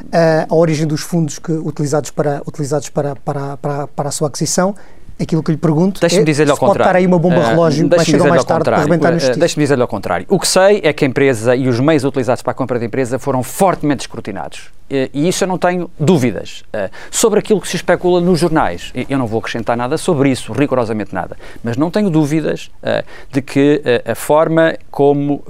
[0.07, 4.29] Uh, a origem dos fundos que, utilizados, para, utilizados para, para, para, para a sua
[4.29, 4.75] aquisição
[5.21, 6.79] aquilo que lhe pergunto deixe-me é, dizer-lhe ao contrário.
[6.79, 9.19] pode estar aí uma bomba uh, relógio mais cedo ou mais tarde para arrebentar no
[9.19, 10.27] uh, Deixe-me dizer-lhe ao contrário.
[10.29, 12.85] O que sei é que a empresa e os meios utilizados para a compra da
[12.85, 14.76] empresa foram fortemente escrutinados.
[14.89, 16.65] Eh, e isso eu não tenho dúvidas.
[16.73, 20.53] Eh, sobre aquilo que se especula nos jornais, eu não vou acrescentar nada sobre isso,
[20.53, 25.43] rigorosamente nada, mas não tenho dúvidas eh, de que a forma como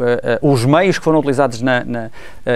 [0.43, 2.11] os meios que foram utilizados na, na,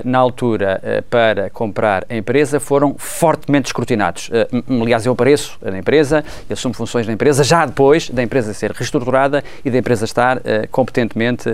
[0.05, 4.31] na altura para comprar a empresa foram fortemente escrutinados.
[4.69, 8.73] Aliás, eu apareço na empresa, eu assumo funções na empresa, já depois da empresa ser
[8.73, 10.41] reestruturada e da empresa estar
[10.71, 11.49] competentemente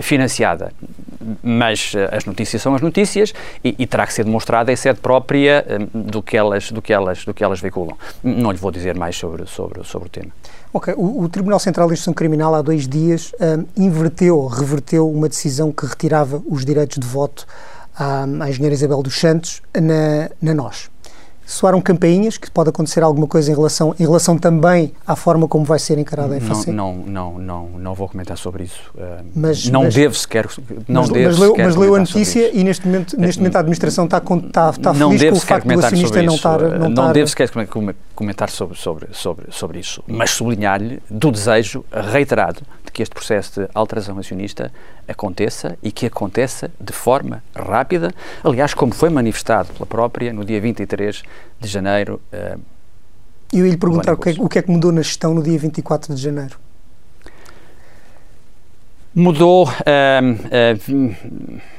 [0.00, 0.72] financiada.
[1.42, 3.32] Mas as notícias são as notícias
[3.64, 6.92] e, e terá que ser demonstrada em sede própria hum, do que elas, do que
[6.92, 7.96] elas, do que elas veiculam.
[8.22, 10.30] Não lhe vou dizer mais sobre, sobre, sobre o tema.
[10.72, 15.28] Ok, o, o Tribunal Central de Instrução Criminal há dois dias um, inverteu, reverteu uma
[15.28, 17.46] decisão que retirava os direitos de voto
[17.96, 20.90] à, à engenheira Isabel dos Santos na, na NOS
[21.46, 25.64] soaram campainhas que pode acontecer alguma coisa em relação, em relação também à forma como
[25.64, 26.70] vai ser encarada a FAC?
[26.70, 28.90] Não, não, não, não, não vou comentar sobre isso.
[28.94, 30.46] Uh, mas, não mas, devo sequer.
[30.88, 33.60] Não mas, devo mas, leu, mas leu a notícia e neste momento, neste momento a
[33.60, 36.60] administração está, está, está não feliz com o facto do acionista não estar.
[36.60, 37.48] Não, não devo sequer
[38.14, 42.60] comentar sobre, sobre, sobre, sobre isso, mas sublinhar-lhe do desejo reiterado
[42.96, 44.72] que este processo de alteração acionista
[45.06, 48.10] aconteça e que aconteça de forma rápida,
[48.42, 51.22] aliás, como foi manifestado pela própria no dia 23
[51.60, 52.22] de janeiro.
[52.32, 52.58] Uh,
[53.52, 55.42] Eu ia lhe perguntar o que, é, o que é que mudou na gestão no
[55.42, 56.58] dia 24 de janeiro.
[59.14, 59.66] Mudou.
[59.66, 61.75] Uh, uh,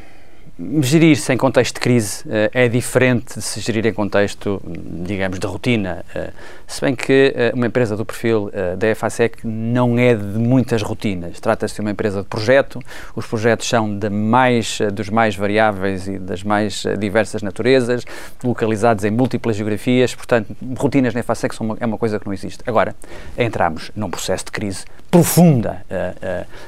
[0.82, 5.46] Gerir-se em contexto de crise uh, é diferente de se gerir em contexto, digamos, de
[5.46, 6.04] rotina.
[6.16, 6.34] Uh,
[6.66, 11.40] se bem que uh, uma empresa do perfil da EFASEC não é de muitas rotinas.
[11.40, 12.80] Trata-se de uma empresa de projeto,
[13.16, 18.04] os projetos são de mais, dos mais variáveis e das mais diversas naturezas,
[18.44, 22.34] localizados em múltiplas geografias, portanto, rotinas na EFASEC são uma, é uma coisa que não
[22.34, 22.64] existe.
[22.66, 22.96] Agora,
[23.38, 24.86] entramos num processo de crise
[25.18, 25.84] profunda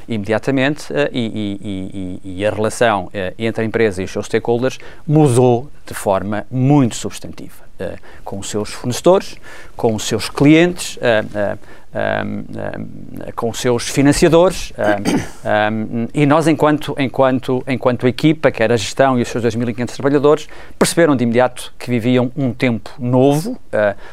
[0.07, 1.19] imediatamente e,
[1.61, 6.45] e, e, e, a relação entre a empresa e os seus stakeholders mudou de forma
[6.49, 7.69] muito substantiva.
[7.79, 9.37] Uh, com os seus fornecedores,
[9.77, 11.57] com os seus clientes, uh,
[11.95, 14.73] uh, com os seus financiadores
[16.13, 20.49] e nós, enquanto, enquanto, enquanto equipa, que era a gestão e os seus 2.500 trabalhadores,
[20.77, 23.57] perceberam de imediato que viviam um tempo novo,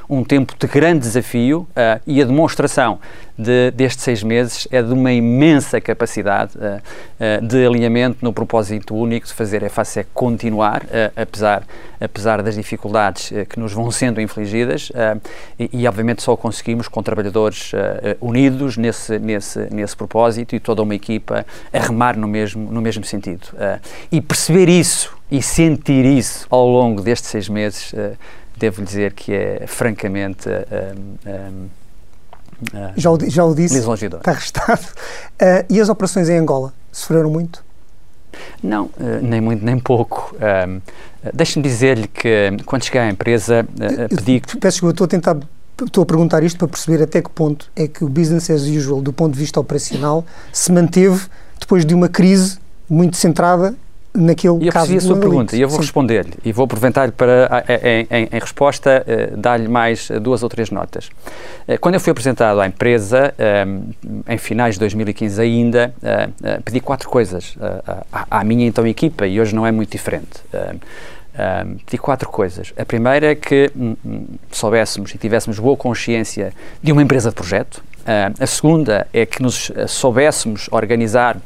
[0.09, 1.66] um tempo de grande desafio
[2.07, 3.01] e a demonstração
[3.38, 9.27] de, destes seis meses é de uma imensa capacidade uh, de alinhamento no propósito único
[9.27, 11.62] de fazer a FACE continuar, uh, apesar,
[12.01, 14.90] apesar das dificuldades que nos vão sendo infligidas,
[15.59, 17.72] e, e, obviamente só conseguimos com trabalhadores
[18.20, 23.05] unidos nesse, nesse, nesse propósito e toda uma equipa a remar no mesmo, no mesmo
[23.05, 23.49] sentido.
[24.12, 27.94] e perceber isso e sentir isso ao longo destes seis meses,
[28.57, 30.49] devo dizer que é francamente.
[32.62, 34.81] Uh, já, o, já o disse, está arrestado.
[34.81, 37.64] Uh, e as operações em Angola sofreram muito?
[38.62, 38.92] Não, uh,
[39.23, 40.35] nem muito nem pouco.
[40.37, 40.81] Uh,
[41.35, 43.66] Deixe-me dizer-lhe que quando cheguei à empresa
[44.09, 44.40] pedi...
[44.40, 45.37] Peço desculpa, estou a tentar
[45.85, 49.03] estou a perguntar isto para perceber até que ponto é que o business as usual,
[49.03, 51.27] do ponto de vista operacional, se manteve
[51.59, 53.75] depois de uma crise muito centrada
[54.16, 54.96] naquele e eu caso.
[54.96, 59.05] A sua pergunta e eu vou responder-lhe e vou aproveitar-lhe para, em, em, em resposta,
[59.07, 61.09] uh, dar-lhe mais duas ou três notas.
[61.68, 63.35] Uh, quando eu fui apresentado à empresa,
[64.29, 65.94] em finais de 2015 ainda,
[66.64, 67.56] pedi quatro coisas
[68.31, 70.42] à, minha então equipa e hoje não é muito diferente.
[71.37, 72.73] Um, pedi quatro coisas.
[72.79, 76.52] A primeira é que um, um, soubéssemos e tivéssemos boa consciência
[76.83, 77.83] de uma empresa de projeto.
[78.40, 81.37] A segunda é que nos soubéssemos organizar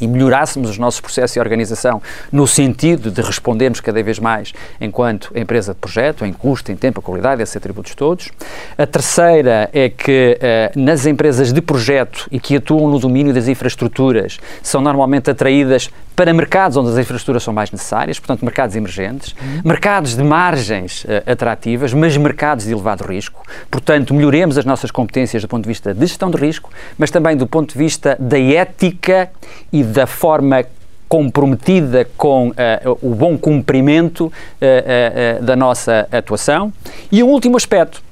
[0.00, 5.32] e melhorássemos os nossos processos e organização no sentido de respondermos cada vez mais enquanto
[5.36, 8.30] empresa de projeto, em custo, em tempo, a qualidade, esses atributos todos.
[8.76, 13.48] A terceira é que uh, nas empresas de projeto e que atuam no domínio das
[13.48, 15.90] infraestruturas são normalmente atraídas
[16.20, 19.62] para mercados onde as infraestruturas são mais necessárias, portanto, mercados emergentes, uhum.
[19.64, 23.42] mercados de margens uh, atrativas, mas mercados de elevado risco.
[23.70, 27.38] Portanto, melhoremos as nossas competências do ponto de vista de gestão de risco, mas também
[27.38, 29.30] do ponto de vista da ética
[29.72, 30.62] e da forma
[31.08, 32.54] comprometida com uh,
[33.00, 36.70] o bom cumprimento uh, uh, da nossa atuação.
[37.10, 38.02] E um último aspecto,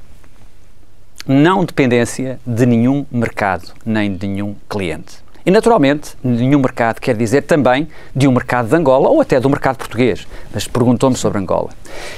[1.26, 5.27] não dependência de nenhum mercado, nem de nenhum cliente.
[5.48, 9.48] E, naturalmente, nenhum mercado quer dizer também de um mercado de Angola ou até do
[9.48, 10.26] mercado português.
[10.52, 11.70] Mas perguntou-me sobre Angola.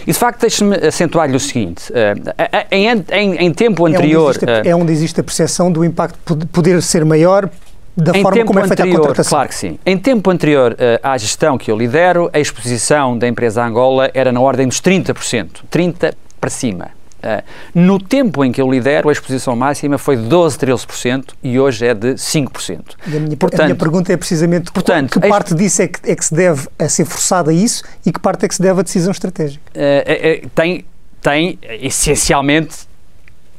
[0.05, 4.35] E, de facto, deixe-me acentuar-lhe o seguinte: uh, em, em, em, tempo anterior.
[4.35, 7.49] É onde, existe, é onde existe a percepção do impacto poder ser maior
[7.97, 9.31] da forma como é feita anterior, a contratação.
[9.31, 9.79] Claro que sim.
[9.87, 14.33] Em tempo anterior uh, à gestão que eu lidero, a exposição da empresa Angola era
[14.33, 15.61] na ordem dos 30%.
[15.71, 17.00] 30% para cima.
[17.21, 17.43] Uh,
[17.75, 21.87] no tempo em que eu lidero, a exposição máxima foi de 12, 13% e hoje
[21.87, 22.81] é de 5%.
[23.07, 26.11] E a minha, portanto, a minha pergunta é precisamente portanto, que parte disso é que,
[26.11, 28.63] é que se deve a ser forçada a isso e que parte é que se
[28.63, 29.63] deve à decisão estratégica?
[29.71, 30.85] Uh, tem,
[31.21, 32.89] tem essencialmente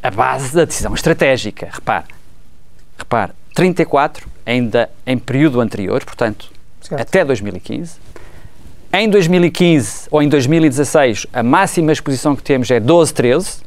[0.01, 1.69] a base da decisão estratégica.
[1.71, 2.05] Repare,
[2.97, 6.51] repare 34 ainda em período anterior, portanto,
[6.81, 6.99] certo.
[6.99, 8.10] até 2015
[8.93, 13.57] em 2015 ou em 2016, a máxima exposição que temos é 12, 13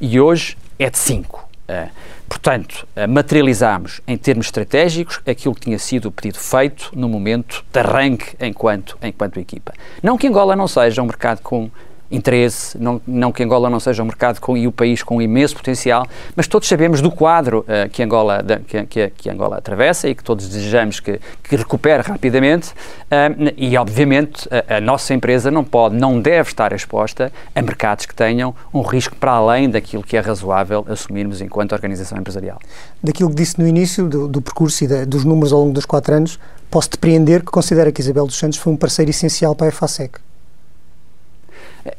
[0.00, 1.38] e hoje é de 5.
[1.38, 1.88] Uh, eh,
[2.28, 7.64] portanto, uh, materializamos em termos estratégicos aquilo que tinha sido o pedido feito no momento
[7.72, 9.72] de arranque enquanto, enquanto equipa.
[10.02, 11.70] Não que Angola não seja um mercado com
[12.10, 15.56] interesse, não, não que Angola não seja um mercado com, e o país com imenso
[15.56, 20.14] potencial, mas todos sabemos do quadro uh, que, Angola, que, que, que, Angola atravessa e
[20.14, 25.64] que todos desejamos que, que recupere rapidamente uh, e, obviamente, a, a, nossa empresa não
[25.64, 30.16] pode, não deve estar exposta a mercados que tenham um risco para além daquilo que
[30.16, 32.58] é razoável assumirmos enquanto organização empresarial.
[33.02, 35.84] Daquilo que disse no início do, do percurso e da, dos números ao longo dos
[35.84, 36.38] quatro anos,
[36.70, 40.25] posso depreender que considera que Isabel dos Santos foi um parceiro essencial para a EFASEC.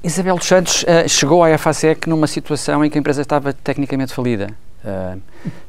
[0.03, 4.13] Isabel dos Santos uh, chegou à FASEC numa situação em que a empresa estava tecnicamente
[4.13, 4.49] falida.
[4.87, 5.19] Uh,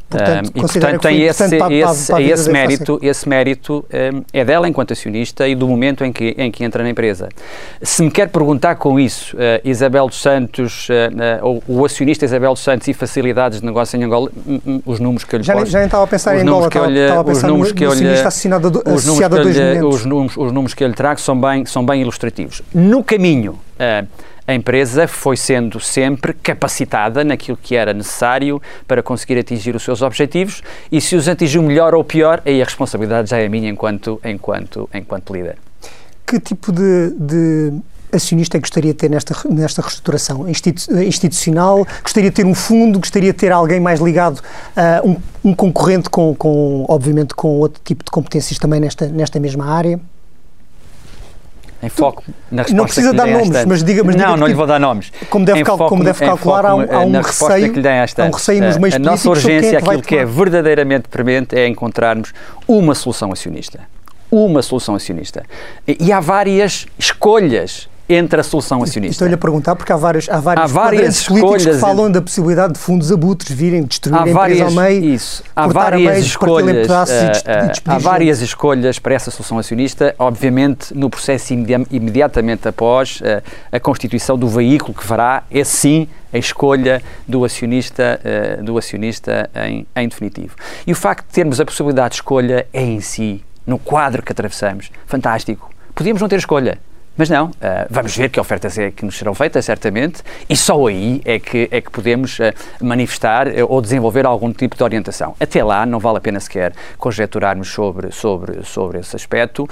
[0.09, 4.69] portanto, e portanto tem esse, para, esse, para, esse mérito, esse mérito um, é dela
[4.69, 7.29] enquanto acionista e do momento em que, em que entra na empresa.
[7.83, 12.53] Se me quer perguntar com isso, uh, Isabel dos Santos, uh, uh, o acionista Isabel
[12.53, 15.45] dos Santos e facilidades de negócio em Angola, um, um, os números que eu lhe
[15.45, 17.85] já, posso, já nem estava a pensar em Angola, estava, estava a pensar no, que
[17.85, 20.95] no acionista do, os associado a dois lhe, os números, os números que eu lhe
[20.95, 22.62] trago são bem, são bem ilustrativos.
[22.73, 23.59] No caminho
[24.49, 30.01] a empresa foi sendo sempre capacitada naquilo que era necessário para conseguir atingir os seus
[30.01, 34.19] objetivos e se os atingiu melhor ou pior, aí a responsabilidade já é minha enquanto,
[34.25, 35.59] enquanto, enquanto líder.
[36.27, 37.73] Que tipo de, de
[38.11, 41.87] acionista é gostaria de ter nesta, nesta reestruturação Institu institucional?
[42.03, 42.99] Gostaria de ter um fundo?
[43.01, 44.41] Gostaria de ter alguém mais ligado
[44.75, 49.39] a um, um, concorrente com, com, obviamente, com outro tipo de competências também nesta, nesta
[49.39, 50.01] mesma área?
[51.83, 53.68] Em foco na resposta Não precisa dar nomes, esta.
[53.68, 55.12] mas diga, mas Não, diga não lhe vou dar nomes.
[55.31, 58.24] Como deve, cal, como deve calcular, há, um, há um receio, que lhe esta.
[58.24, 61.57] há um receio nos meios A nossa urgência, é que aquilo que é verdadeiramente premente
[61.57, 62.33] é encontrarmos
[62.66, 63.81] uma solução acionista.
[64.31, 65.45] Uma solução acionista.
[65.87, 69.13] E há várias escolhas entre a solução acionista.
[69.13, 72.73] Estou-lhe a perguntar porque há várias, há várias, há várias políticos que falam da possibilidade
[72.75, 76.89] de fundos abutres virem destruir há a empresa ao meio, isso, há várias meio, escolhas,
[76.89, 83.43] uh, uh, há várias escolhas para essa solução acionista, obviamente no processo imediatamente após uh,
[83.71, 88.21] a constituição do veículo que fará, é sim a escolha do acionista,
[88.63, 90.55] do acionista em, em definitivo.
[90.87, 94.31] E o facto de termos a possibilidade de escolha é em si, no quadro que
[94.31, 95.71] atravessamos, fantástico.
[95.95, 96.79] Podíamos não ter escolha,
[97.19, 97.53] mas não, uh,
[97.91, 101.69] vamos ver que ofertas é que nos serão feitas, certamente, e só aí é que,
[101.73, 102.45] é que podemos uh,
[102.81, 105.35] manifestar uh, ou desenvolver algum tipo de orientação.
[105.41, 109.69] Até lá, não vale a pena sequer conjecturarmos sobre, sobre, sobre esse aspecto,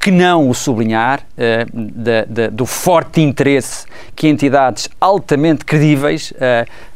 [0.00, 1.20] que não o sublinhar
[1.72, 3.86] da, da, do forte interesse
[4.16, 6.32] que entidades altamente credíveis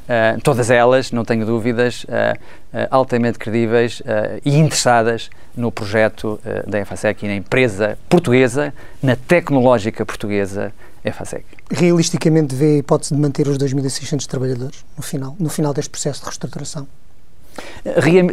[0.04, 2.36] Uh, todas elas, não tenho dúvidas, uh,
[2.76, 4.02] uh, altamente credíveis
[4.44, 10.72] e interessadas no projeto da EFASEC e na empresa portuguesa, na tecnológica portuguesa
[11.04, 11.44] EFASEC.
[11.70, 16.20] Realisticamente vê a hipótese de manter os 2.600 trabalhadores no final, no final deste processo
[16.20, 16.86] de reestruturação?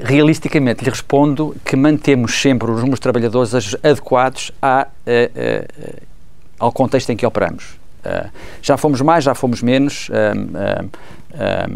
[0.03, 3.53] Realisticamente lhe respondo que mantemos sempre os números de trabalhadores
[3.83, 4.87] adequados à,
[6.57, 7.81] ao contexto em que operamos.
[8.01, 8.29] Uh,
[8.61, 10.09] já fomos mais, já fomos menos.
[10.09, 10.89] Uh,
[11.35, 11.71] uh,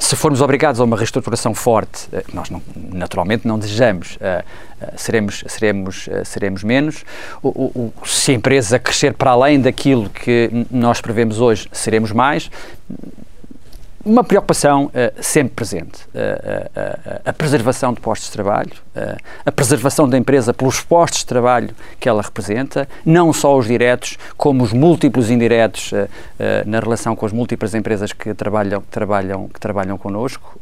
[0.00, 4.18] se formos obrigados a uma reestruturação forte, nós não, naturalmente não desejamos,
[4.96, 7.04] seremos, seremos, seremos menos.
[7.42, 12.50] O, o, se a empresa crescer para além daquilo que nós prevemos hoje, seremos mais
[14.04, 14.90] uma preocupação uh,
[15.22, 16.04] sempre presente.
[16.14, 18.72] Uh, uh, a preservação de postos de trabalho,
[19.46, 24.18] a preservação da empresa pelos postos de trabalho que ela representa, não só os diretos,
[24.36, 25.92] como os múltiplos indiretos
[26.66, 30.58] na relação com as múltiplas empresas que trabalham, que trabalham, que trabalham connosco,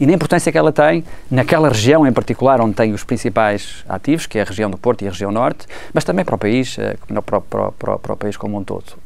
[0.00, 4.26] e na importância que ela tem naquela região em particular onde tem os principais ativos,
[4.26, 6.76] que é a região do Porto e a região Norte, mas também para o país,
[7.24, 8.96] para, para, para, para o país como um todo.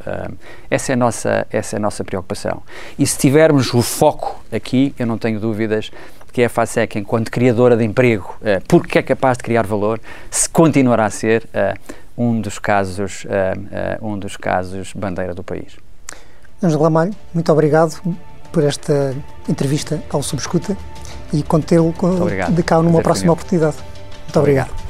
[0.71, 2.63] essa, é a nossa, essa é a nossa preocupação.
[2.99, 5.91] E se tivermos o foco aqui, eu não tenho dúvidas
[6.33, 10.01] que é a FASEC, enquanto criadora de emprego, uh, porque é capaz de criar valor,
[10.31, 11.79] se continuará a ser uh,
[12.17, 15.77] um dos casos, uh, um dos casos bandeira do país.
[16.63, 18.01] Ângelo Ramalho, muito obrigado
[18.53, 19.15] por esta
[19.49, 20.77] entrevista ao Subescuta
[21.33, 21.95] e contê-lo
[22.51, 23.77] de cá numa próxima oportunidade.
[24.25, 24.90] Muito obrigado.